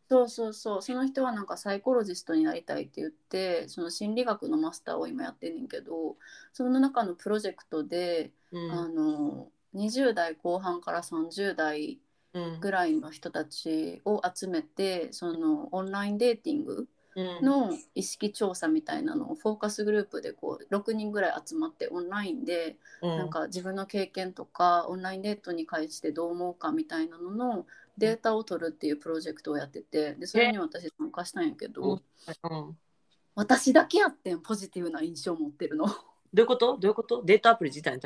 [0.09, 6.17] そうそうそうその人はなんかサイコロジストになりたいって言ってその心理学のマスターを今やってんねんけど
[6.51, 8.71] その中のプロジェクトで、うん。
[8.71, 11.99] あの20代後半から30代
[12.33, 23.17] うんぐらいの人たちを集めてそのオンラインデーティングうんの意識調査みたいなのをフォーカスグループでこう6人ぐらい集まってオンラインでうん。
[23.17, 27.65] なんか自分の経験とかオンラインデートに関してどう思うかみたいなのの
[27.97, 32.01] データを取るっていうプロジェクトをやっててでそれに私参加したんやけど、
[33.35, 35.85] 私だけやってんポジティブな印象を持ってるの。
[35.85, 35.93] ど
[36.37, 36.77] ういうこと？
[36.77, 37.23] どういうこと？
[37.23, 37.99] データアプリ自体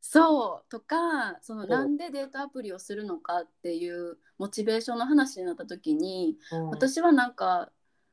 [0.00, 6.68] そうとかそのおなんでデータアプリをするのかっていうモチベーションの話になった時にうん。
[6.70, 7.70] 私はなんか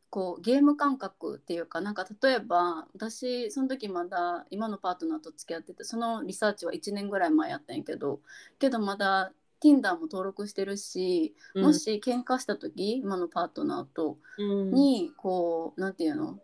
[0.10, 8.20] こうゲーム感覚っていうかなんか例えば私その時まだ今のパートナーと付き合っててそのリサーチは1年ぐらい前やったんやけど
[8.58, 14.72] けどまだ Tinder も登録してるし、もし喧嘩した時今のパートナーとうん。
[14.74, 16.40] にこうなんていうの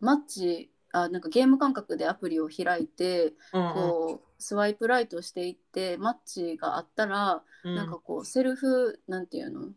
[0.00, 3.72] マッチあなんかゲーム感覚でアプリを開いてうんうん。
[3.74, 7.74] こうスワイプライトしていってマッチがあったら、うん。
[7.74, 9.68] なんかこうセルフなんていうの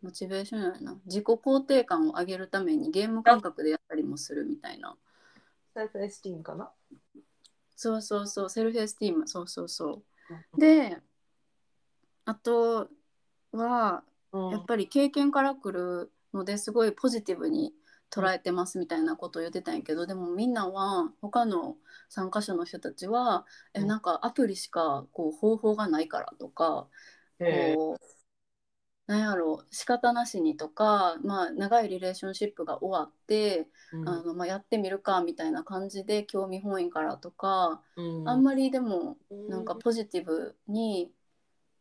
[0.00, 0.96] モチベーションやな。
[1.06, 4.96] 自己肯定感を上げるためにゲーム感覚でやったりもするみたいな。
[5.74, 6.70] セルフエスティームかな？
[7.76, 8.50] そうそうそう。
[8.50, 9.28] セルフエスティーム。
[9.28, 10.34] そうそうそう。
[10.54, 10.60] うん。
[10.60, 10.98] で
[12.24, 12.88] あと
[13.52, 14.50] はうん。
[14.50, 17.72] やっぱり経験からくるのですごいポジティブに
[18.10, 21.76] 捉えてますみたいなことを言ってたんやけどでもみんなは他の
[22.08, 23.86] 参加者の人たちはえうん。
[23.86, 26.86] なんかアプリしかこう方法がないからとか
[27.38, 28.00] こう
[29.08, 34.08] なんやろ仕方なしにとか、まあ、長いリレーションシップが終わって、うん。
[34.08, 38.28] あのまあ、やってみるかみたいな感じで興味本位からとか、うん。
[38.28, 39.16] あんまりでも
[39.48, 41.10] なんかポジティブに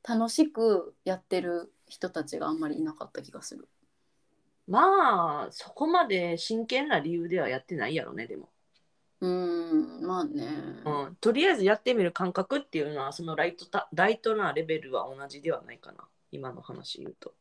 [0.08, 3.68] 楽しくやってる人たちがあんまりいなかった気がする。
[4.66, 8.50] まあそこまで真剣な理由ではやってないやろねでも、
[9.20, 10.48] うーんまあね。
[10.86, 17.34] うん、とりあえずやってみる感覚っていうのはそのライトたライトなレベルは同じではないかな今の話言うと。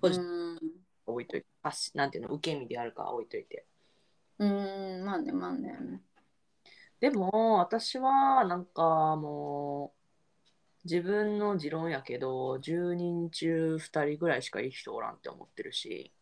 [0.00, 0.60] ポジティブうん。
[1.06, 1.46] 置いといて。
[1.62, 2.34] パスなんていうの？
[2.34, 3.64] 受け身であるかは置いといて。
[4.38, 5.04] うん。
[5.04, 6.00] まあねまあね。
[7.00, 9.92] でも私はなんかも
[10.84, 16.12] う自分の持論やけど10人中2人ぐらいしかいい人おらんって思ってるし。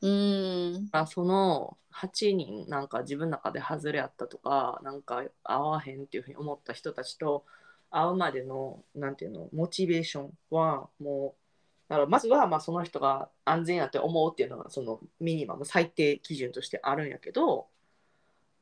[0.00, 0.88] うん。
[0.92, 7.44] あその8人なんか自分の中で外れあったとかなんか合わへんっていうふうに思った人たちと
[7.90, 11.48] 会うまでのなんていうのモチベーションはもう
[11.88, 17.66] だからまずはまあその人が安全やって思うっていうのがそのミニマム最低基準としてあるんやけど、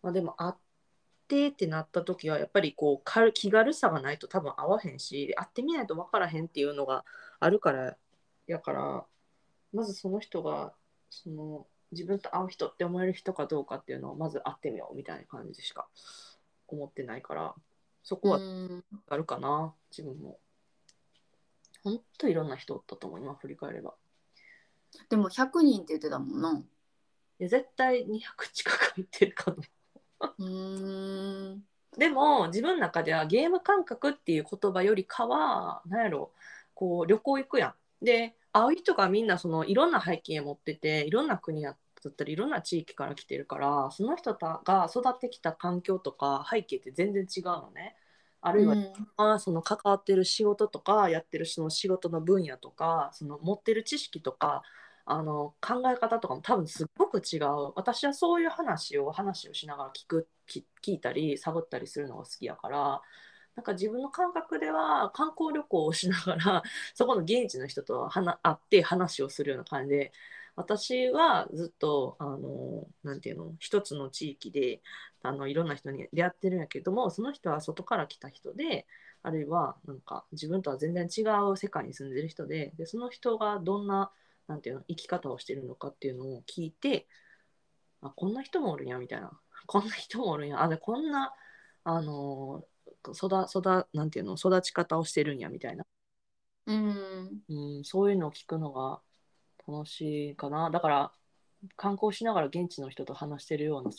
[0.03, 0.55] まあ、でも会っ
[1.27, 7.05] てってなった時はやっぱりこう気軽さがないと多分合わへんし会ってみないと分からへんっていうのが
[7.41, 7.97] あるから
[8.47, 9.05] やから
[9.73, 10.73] まずその人が
[11.11, 15.89] その自分と会う人って思える人かどうかっていうのをまず会ってみようみたいな感じでしか
[16.69, 17.55] 思ってないから。
[18.07, 20.39] そこはうんあるかな、自分も。
[21.83, 23.95] ほんといろんな人おったと思う今振り返れば。
[25.11, 26.63] でも100人って言ってたもんな。
[27.41, 29.57] いや絶対200近く入ってるかも。
[30.39, 31.65] うーん
[31.99, 36.31] でも自分の中ではゲーム感覚っていう言葉よりかは何やろ
[36.75, 38.05] こう旅行行くやん。
[38.05, 41.77] で会う人がみんなそのいろんな背景持ってていろんな国やっ
[42.13, 47.97] たりいろんな地域から来てるからその人たが育ってきた環境とか背景って全然違うのね。
[48.43, 54.63] あるいは、うんまあその関わってる仕事とかやってるその仕事の分野とかその持ってる知識とか
[55.05, 63.01] あの考え方とかも多分すっごく違う私はそういう話を話をしながら聞くき聞いたり探ったりするのが好きやから
[63.57, 66.63] なんか自分の感覚では観光旅行をしながら
[66.95, 70.13] そこの現地の人と話会って話をするような感じで
[70.57, 74.81] 私はずっとあのなんていうの一つの地域で
[75.23, 78.87] あのいろんな人に出会ってるんやけどもその人は外から来た人で
[79.23, 84.11] あるいはなんか自分とは全然違う世界に住んでる人ででその人がどんな
[84.49, 87.07] なんていうの生き方をしてるのかっていうのを聞いて
[88.03, 89.31] あこんな人もおるんやみたいな。
[89.67, 90.63] こんな人もおるんや。
[90.63, 91.35] あでこんな
[91.85, 92.65] あの
[93.13, 95.85] 育育なんていうの育ち方をしてるんやみたいな、
[96.67, 97.43] うん。
[97.49, 99.01] うん、そういうのを聞くのが
[99.67, 100.71] 楽しいかな。
[100.71, 101.13] だから
[101.77, 103.91] 観光しながら現地の人と話してるような。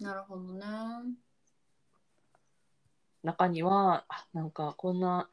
[0.00, 0.64] なるほどね。
[3.22, 5.28] 中にはあなんかこんな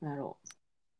[0.00, 0.38] なんやろ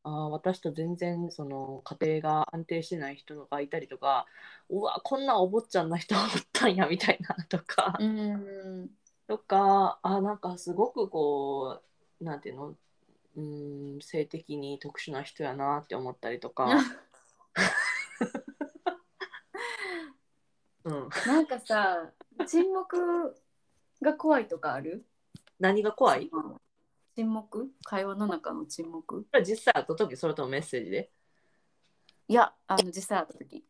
[0.02, 4.26] あー私と全然その家庭が安定してない人がいたりとか
[4.68, 8.90] うわこんなお坊ちゃんな人がおったんやみたいなとか、うん
[9.26, 11.80] とかあなんかすごくこ
[12.20, 12.74] うなんていうの？
[13.36, 16.68] うーん性的に特殊な人やなって思ったりとか、
[20.84, 22.10] うん、なんかさ
[22.46, 23.36] 沈黙
[24.02, 25.06] が怖いとかある？
[25.58, 26.30] 何が怖い？
[27.14, 27.70] 沈黙？
[27.84, 29.26] 会話の中の沈黙？
[29.46, 31.10] 実際会った時それともメッセージで？
[32.28, 33.64] いやあの実際会った時。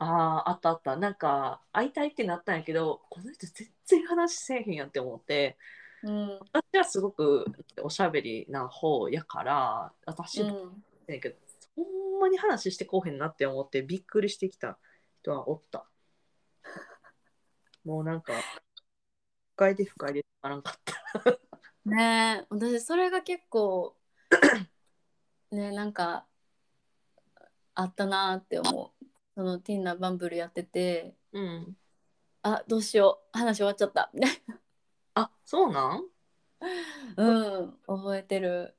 [0.00, 0.96] ああ、あったあった。
[0.96, 5.56] なんか、会いたいってなったんやけど、この人全然話せえへんやんって思って、
[6.04, 7.46] うん私はすごく
[7.82, 11.36] おしゃべりな方やから、私だうんやけど、
[11.76, 14.78] ほんまに話してこうへんなって思ってびっくりしてきた
[15.22, 15.86] 人はおった。
[17.84, 18.34] もうなんか、
[19.54, 21.38] 不快で不快でたまらんかった。
[21.86, 23.94] ねえ私それが結構
[25.50, 26.26] ねなんか
[27.74, 29.04] あったなって思う
[29.34, 31.76] そのティンナバンブルやっててうん。
[32.42, 34.10] あどうしよう話終わっちゃった
[35.14, 36.04] あ、そうなん？
[37.16, 38.74] うん覚えてる。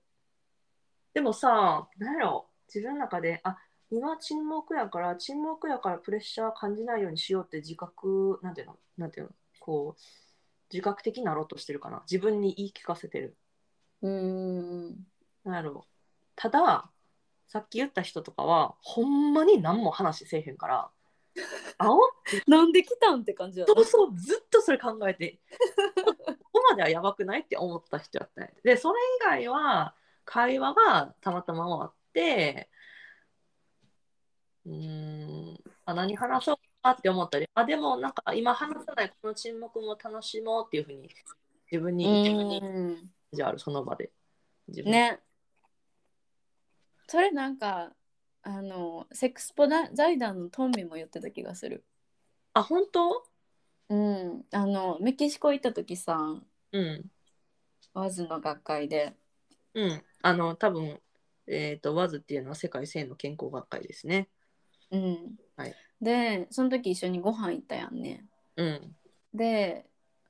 [1.13, 3.57] でもさ、なんやろ、自分の中で、あ、
[3.91, 8.77] 今沈黙やから沈黙やからプレッシャー感じないようにしようって自覚なんていうの？
[8.97, 9.31] なんていうの？
[9.59, 10.01] こう
[10.73, 12.01] 自覚的になろうとしてるかな。
[12.09, 13.37] 自分に言い聞かせてる。
[14.01, 14.11] うー
[14.89, 15.07] ん。
[15.45, 15.85] なんやろ？
[16.35, 16.89] ただ
[17.47, 20.89] さっき言った人とかはほんまに何も話せえへんから
[21.77, 21.99] 青
[22.47, 23.73] なんで来たんって感じやな。
[23.75, 25.39] そうそうずっとそれ考えて
[26.69, 28.77] まではやばくないって思った人やったねで。
[28.77, 29.95] それ以外は
[30.25, 32.69] 会話がたまたま終わって
[34.65, 41.09] うーんあ何話そうかって思ったりあでもなんか今話さないこの沈黙も楽しもうっていうふうに
[41.71, 44.11] 自分に自分にうんじゃあるその場で。
[44.67, 45.19] 自分ね。
[47.07, 47.91] それなんか
[48.41, 51.83] あのセックスポダ財団のトンビも言ってた気がする。
[52.53, 53.23] あ本当？
[53.89, 54.45] うん。
[54.51, 56.17] あのメキシコ行った時さ
[56.75, 57.05] うん。
[57.93, 59.15] ワズの学会で。
[59.73, 60.03] うん。
[60.21, 60.99] あの多分
[61.47, 64.27] えっ、と WAZ っていうのは世界性の健康学会ですね。
[64.91, 65.75] うん、はい。
[66.01, 68.25] でその時一緒にご飯行ったやんね。
[68.57, 68.95] うん。
[69.33, 69.85] で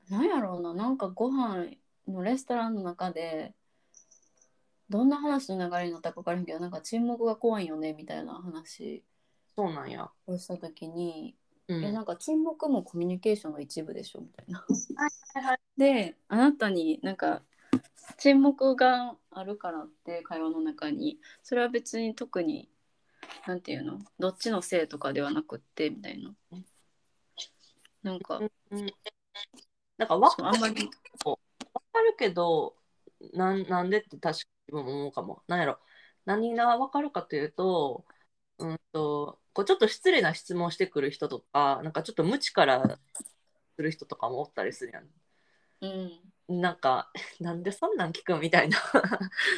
[0.08, 1.70] なんやろうななんかご飯
[2.06, 3.52] のレストランの中で
[4.88, 9.02] どんな話の流れになったか分からんけどなんか沈黙が怖いよねみたいな話
[9.56, 10.10] そうなんや。
[10.26, 11.34] をした時に、
[11.68, 11.84] うん。
[11.84, 14.20] えなんか沈黙もコミュニケーションの一部でしょ？
[14.20, 14.58] みたいな。
[14.60, 14.66] は
[15.40, 17.42] いはいであなたになんか
[18.18, 21.18] 沈黙があるからって会話の中に。
[21.42, 22.68] それは別に特に
[23.46, 23.98] なんていうの？
[24.18, 26.34] どっちのせいとかではなくってみたいな。
[28.02, 28.50] なんかうん
[29.98, 30.88] なんかわそうあんまり。
[31.24, 31.36] わ
[31.92, 32.76] かるけど
[33.32, 34.32] なんなんでって確かに
[34.68, 35.42] 自分も思うかも。
[35.48, 35.78] なんやろ。
[36.24, 38.04] 何がわかるかというと,、
[38.58, 42.98] うん、とこうちょっと失礼な質問してくる人とかなんかちょっと無知から
[43.74, 45.00] する人とかもおったりするや
[45.80, 45.86] う
[46.52, 46.60] んん。
[46.60, 48.78] なんか なんでそんなん聞くんみたいな。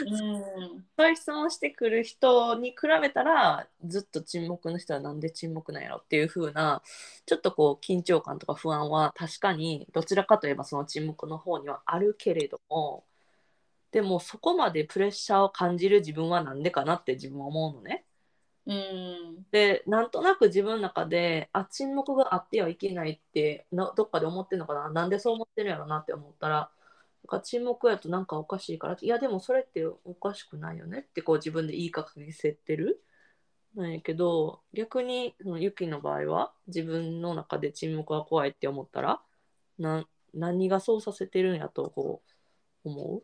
[0.07, 0.87] うん。
[0.97, 6.81] そういう質問してくる人に比べたらずっと沈黙の人はなんで沈黙なんやろっていう風な
[7.27, 13.05] ちょっとこう緊張感とか不安は確かにどちらかといえばその沈黙の方にはあるけれども
[13.91, 18.05] でもそこまでプレッシャーを感じる自分はなんでかなって自分は思うのね。
[18.69, 19.47] うん。
[19.51, 24.91] でなんとなく自分の中であ沈黙があってはいけないってなどっかで思ってるのかな？
[24.91, 33.03] なんでそう思ってるんやろなって思ったらなんか沈黙やとなんかおかしいからいやでもそれっておかしくないよねってこう自分で言いかけせてる？
[33.75, 39.21] なんやけど逆にそのユキの場合は自分の中で沈黙が怖いって思ったら
[39.79, 40.05] な
[40.35, 42.23] 何がそうさせてるんやとこ
[42.85, 43.23] う思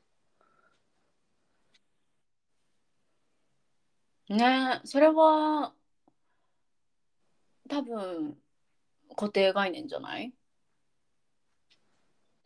[4.28, 5.72] ねそれは
[7.68, 8.36] 多分
[9.16, 10.32] 固定概念じゃない？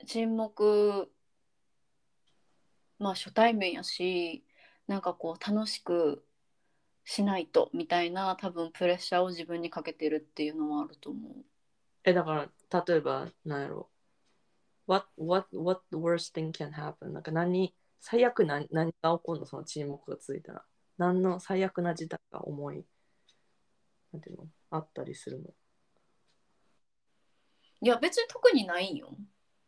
[0.06, 1.10] 沈黙
[2.98, 4.44] まあ初対面やし
[4.86, 6.24] なんかこう楽しく
[7.04, 11.32] しないとみたいな多分プレッシャーを自分にかけてるっていうのはあると思う。
[12.04, 13.88] えだから例えばなんやろ。
[14.86, 19.46] What, what, what worst thing can happen なんか何最悪何何が起こるの？
[19.46, 20.64] その沈黙が続いたら。
[20.98, 22.84] 何の最悪な事態が思い
[24.12, 24.46] なんていうの？
[24.70, 25.44] あったりするの、
[27.80, 29.16] いや別に特にないんよ。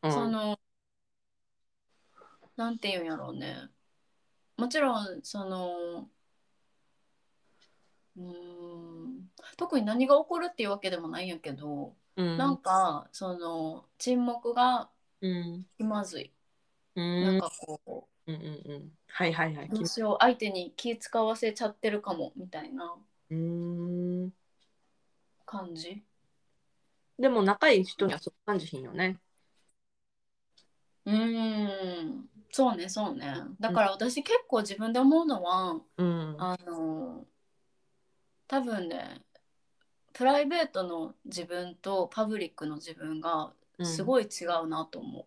[0.03, 0.59] うん、その
[2.57, 3.71] なんていうんやろうね。
[4.59, 6.09] もちろんその
[8.17, 12.37] うーん特に何が起こるっていうわけでもないんやけど、うん。
[12.37, 14.91] なんかその沈黙が
[15.23, 15.67] うん。
[15.79, 16.33] 気まずい、
[16.97, 17.25] うん。
[17.25, 18.93] なんかこうんうんうん。
[19.09, 19.67] はいはいはい。
[19.67, 22.97] うどうしよう相手に気使わせちゃってるかもみたいな。
[23.31, 24.33] うーん。
[25.47, 26.03] 感じ
[27.19, 29.19] でも仲いい人にはそう感じひんよね。
[31.07, 32.29] うーん。
[32.53, 33.35] そうねそうね。
[33.61, 36.35] だから私結構自分で思うのは、うん。
[36.39, 37.27] あの
[38.49, 39.23] 多分ね
[40.13, 43.53] プライベートの自分とパブリックの自分が
[43.83, 45.27] すごい違うなと思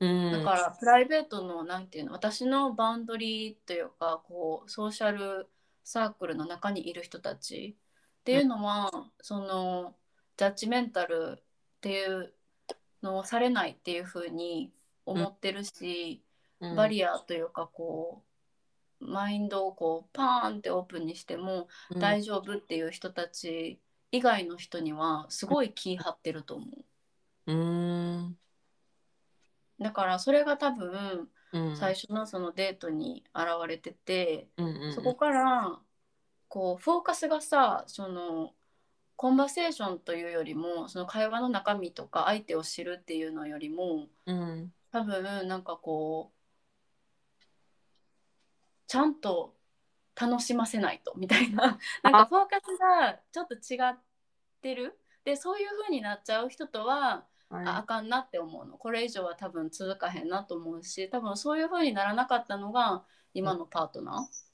[0.00, 0.32] う、うん。
[0.32, 5.48] だからプライベートのなんていうの私のバウンドリーというかこうソーシャル
[5.84, 7.76] サークルの中にいる人たち
[8.20, 8.90] っていうのは、
[9.20, 9.94] その
[10.36, 11.42] ジャッジメンタルっ
[11.80, 12.32] ていう
[13.02, 14.72] のをされないっていうふうに
[15.04, 16.22] 思ってるし、
[16.60, 16.76] うん。
[16.76, 18.22] バリアというかこ
[19.00, 22.00] うマインドをこうパーンってオープンにしてもうん。
[22.00, 23.78] 大丈夫っていう人たち
[24.10, 26.66] 以外の人にはすごい気張ってると思
[27.46, 27.52] う。
[27.52, 28.38] うーん
[29.80, 31.76] だからそれが多分うん。
[31.76, 34.48] 最初のそのデートに現れてて、
[34.94, 35.78] そこから
[36.48, 38.52] こうフォーカスがさその
[39.16, 44.72] コンバセーションというよりもその会話の中身とか相手を知るっていうのよりもうん。
[44.90, 46.34] 多分なんかこう
[48.86, 49.54] ちゃんと
[50.14, 51.78] 楽しませないとみたいな。
[52.02, 53.98] なんかフォーカスがちょっと違っ
[54.60, 54.98] てる。
[55.24, 64.44] でそういう風になっちゃう人とははいああかんなって思うのこれ以上は多分続かへんなと思うし多分そういう風にならなかったのが今のパートナー？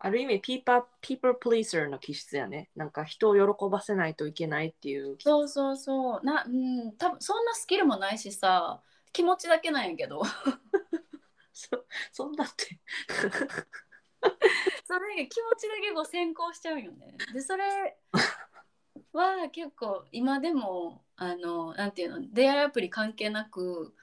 [0.00, 2.70] ある意味、ピーパー、ピープルプリーサーの気質やね。
[2.76, 5.16] なんか人を喜ばせないといけないっていう。
[5.18, 8.80] そうそうそうなうん多分そんなスキルもないしさ
[9.12, 10.22] 気持ちだけなんやけど
[11.52, 12.78] そそんなって。
[14.86, 17.16] それ気持ちだけこう先行しちゃうよね。
[17.32, 17.98] でそれ
[19.12, 23.94] は結構今でもあのなんていうの出会いアプリ関係なく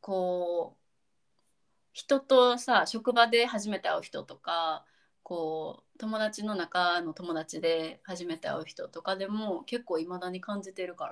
[0.00, 0.82] こう
[1.92, 4.84] 人とさ職場で初めて会う人とか
[5.22, 11.06] こう友達の中の友達で初めて会う人とかでも結構いまだに感じてるか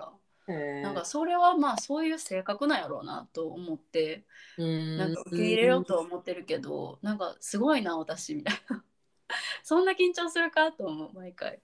[0.46, 4.24] ら、なんかそれはまあそういう性格なんやろうなと思って
[4.58, 8.82] なんか受け入れようとは思ってるけど、なんかすごいな私みたいな。
[9.62, 11.60] そんな緊張するかと思う毎回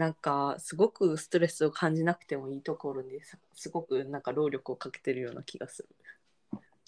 [0.00, 5.88] なんかすごくストレスを感じなくてもいいところにさすごくなんか労力をかけてるような気がする。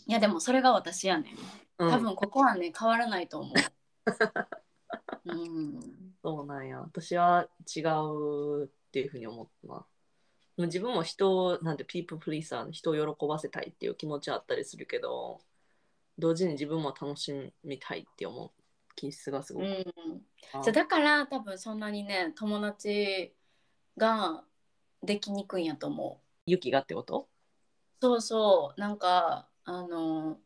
[0.06, 1.30] いやでもそれが私やね
[1.78, 3.54] んうん多分ここはね変わらないと思う
[5.30, 5.80] うん
[6.22, 6.80] そうなんや。
[6.80, 9.74] 私は違うっていうふうに思ったな。
[9.74, 9.86] も
[10.56, 15.40] う自分も人を、なんて、ピープルプリーサー、人を喜ばせたいっていう気持ちはあったりするけど、
[16.18, 18.61] 同時に自分も楽しみたいって思う
[18.94, 19.64] 気質がすごく。
[19.64, 19.84] うん。
[20.52, 20.62] あ。
[20.62, 23.34] じゃあだから多分そんなにね友達
[23.96, 24.44] が
[25.02, 26.50] できにくいんやと思う。
[26.50, 27.28] 勇気がってこと？
[28.00, 28.80] そうそう。
[28.80, 30.38] なんかあの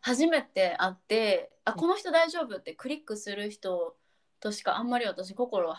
[0.00, 3.96] 初めて会ってあこの人大丈夫ってクリックする人
[4.40, 5.74] としかあんまり私心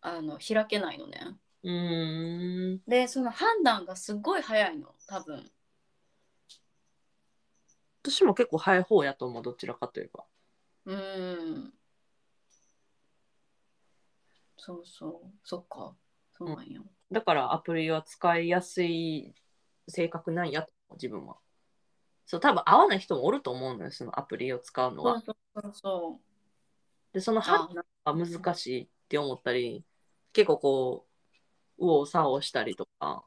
[0.00, 1.20] あの開けないのね。
[1.62, 2.80] うーん。
[2.88, 5.48] でその判断がすっごい早いの多分
[8.02, 10.24] 私も結構早い方やと思う、どちらかといえば。
[10.84, 11.72] うーん。
[14.56, 15.38] そうそう。
[15.44, 15.94] そっか。
[16.32, 16.80] そうなんや、
[17.10, 19.34] だからアプリは使いやすい
[19.88, 21.36] 性格なんやと思う、自分は。
[22.26, 25.14] そう、多分合わない人もおると思うのよ、そのアプリを使うのは。
[25.14, 26.20] そうそうそうそ
[27.12, 27.68] で、そのう判あ
[28.04, 29.84] 断が難しいって思ったり、
[30.32, 31.08] 結構こ
[31.78, 33.26] う、右往左往したりとか、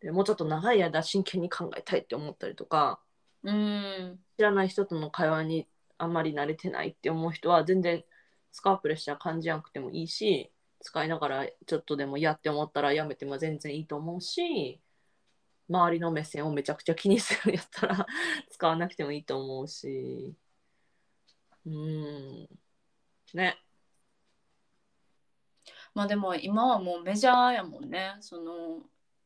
[0.00, 3.03] でもうちょっと長い間真剣に考えたいって思ったりとか、
[3.44, 4.18] うーん。
[4.36, 5.68] 知らない人との会話に
[5.98, 8.04] あんまり慣れてないって思う人は全然
[8.52, 14.80] 使うプレッシャー感じなくてもいいし使いながらちょっとでも嫌って思ったらやめても全然いいと思うし
[15.68, 18.06] 周りの目線をめちゃくちゃ気にするんやったら
[18.50, 20.34] 使わなくてもいいと思うし。
[21.66, 22.48] うーん。
[23.34, 23.58] ね。
[25.94, 28.16] まあでも今はもうメジャーやもんね。
[28.20, 28.82] その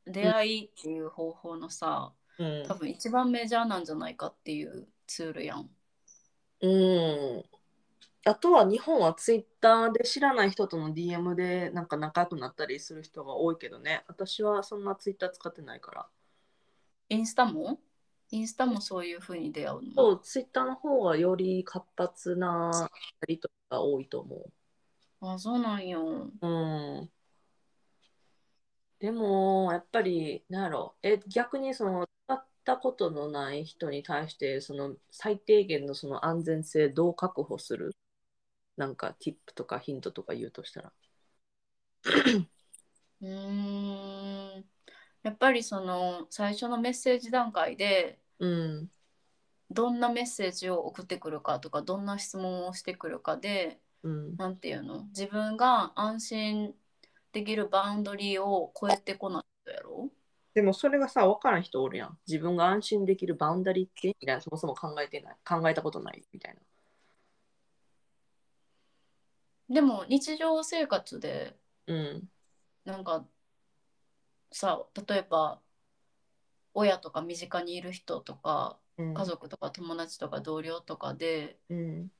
[0.06, 5.70] 出会いっていう方法のさ、うん多分一番メジャーなんじゃないかっていうツールやん。
[6.60, 7.44] うん
[8.24, 16.06] あとは日本はツイッターで知らない人との DM でなんか仲良くなったりする人が多いけどね私はそんなツイッター使ってないから
[17.08, 17.78] インスタも？
[18.30, 20.02] インスタもそういう風に出会うの？
[20.02, 24.50] そう、ツイッターの方がより活発なやりとりが多いと思
[25.20, 26.30] あそうなんよ。
[26.40, 26.46] う。
[26.46, 27.10] うん。
[29.00, 32.07] でも、やっぱり、なんやろ、え、逆にその、使
[32.72, 37.96] ったことのない人に対して、その、最低限のその安全性どう確保する？
[38.76, 40.92] なんか、ティップとかヒントとか言うとしたら。
[43.20, 44.64] うーん
[45.24, 48.90] やっぱりその最初のメッセージ段階でうん。
[49.70, 54.36] どんなメッセージを送ってくるかとかどんな質問をしてくるかでうん。
[54.36, 55.04] なんていうの？
[55.06, 56.74] 自分が安心
[57.32, 59.44] できるバウンドリーを超えてこな
[60.58, 62.18] でも、それがさ、分からん人おるやん。
[62.26, 65.36] 自分が安心できるバウンダリーって、みたいな、そもそも考えてない。
[65.44, 66.56] 考えたことない、みたい
[69.70, 71.56] でも日常生活で
[71.86, 71.94] な。
[71.94, 72.28] うん。
[72.84, 73.24] なんか
[74.50, 75.60] さ例えば
[76.74, 82.10] 親とか身近にいる人とかうん家族とか友達とか同僚とかでうん。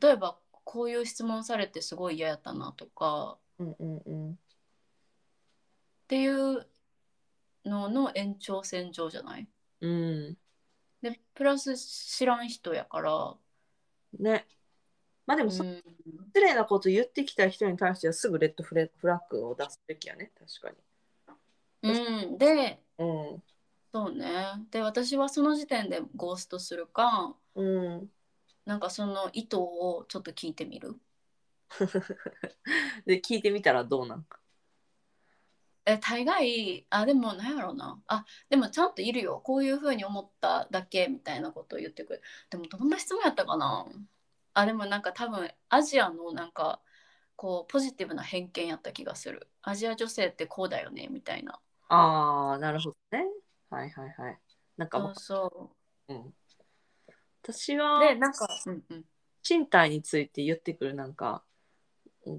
[0.00, 4.38] 例えばこういう質問されてすごい嫌やったなとかうんうんうん。
[6.06, 6.66] っていう
[7.66, 9.48] のの延長線上じゃない？
[9.80, 10.38] うん。
[11.02, 13.36] でプラス知らん人やから、
[14.18, 14.46] ね。
[15.26, 15.82] まあでも、そうん、
[16.28, 20.74] 失礼なこと言ってきた人に対してはすぐレッドフレフラッグを出すべきやね、確か
[21.82, 21.88] う
[22.34, 23.04] ん、でに。
[23.04, 23.42] うん。
[23.92, 28.10] そうねで私はその時点でゴーストするかうん。
[28.66, 31.00] なんかその意図をちょっと聞いてみる？
[33.06, 34.24] で、聞いてみたらどうなん？
[34.24, 34.38] か。
[35.86, 38.02] え大概あでもなんやろうな。
[38.08, 39.40] あでもちゃんといるよ。
[39.44, 42.22] こういうふうに思っただけみたいなことを言ってくる。
[42.50, 43.86] でもどんな質問やったかな。
[44.54, 46.80] あでもなんか多分アジアのなんか
[47.36, 49.48] こうポジティブな偏見やった気がする。
[49.62, 51.60] アジア女性ってこうだよねみたいな。
[51.88, 53.24] ああ、なるほどね。
[53.70, 54.38] はいはいはい。
[54.76, 55.70] なんかそもうそ
[56.08, 56.14] う、う。
[56.14, 56.34] ん、
[57.42, 59.04] 私うはでなんかうんうん。
[59.48, 61.44] 身体について言ってくるなんか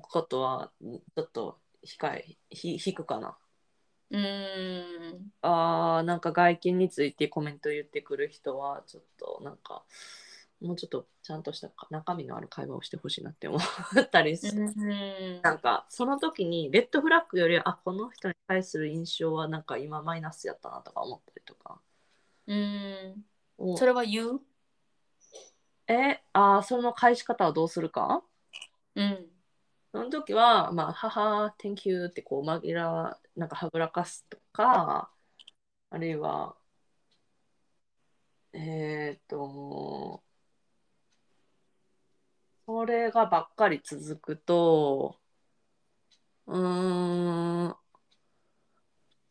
[0.02, 3.38] ことはちょっと控えひ引くかな。
[4.12, 4.82] うー
[5.16, 5.32] ん。
[5.42, 9.84] あーなんか外見についてコメント言ってくる人はちょっとなんか
[10.62, 14.64] もうちょっとちゃんとした中身のある会話をしてほしいなって思ったりする。
[14.64, 21.80] うんなんかその時にレッドフラッグよりあこの人に対する印象はなんか今マイナスやったなとか思ったりとか。
[22.48, 23.26] うん。
[23.58, 23.78] お。
[23.78, 24.42] それは言う？
[25.88, 28.24] えあーその返し方はどうするか？
[28.96, 29.26] うん
[29.92, 35.12] その時は、まあ、母、Thank you ってこう紛らわ、なんかはぐらかすとか、
[35.90, 36.58] あるいは、
[38.54, 40.24] えっ、と、
[42.68, 45.18] それがばっかり続くと、
[46.48, 47.76] うーん、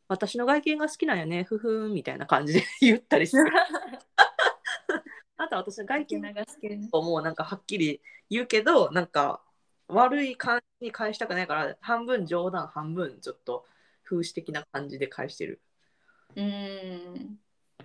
[0.08, 3.44] 私の外見が好きなんやね、ふふんみたいな感じで言ったりする。
[5.36, 8.00] あとは私の外見流すけどもうなんかはっきり
[8.30, 9.42] 言うけどなんか
[9.88, 13.66] 悪い感じに返したくないから半分冗談半分ちょっと
[14.04, 15.62] 風刺的な感じで返してる。
[16.36, 17.40] うん。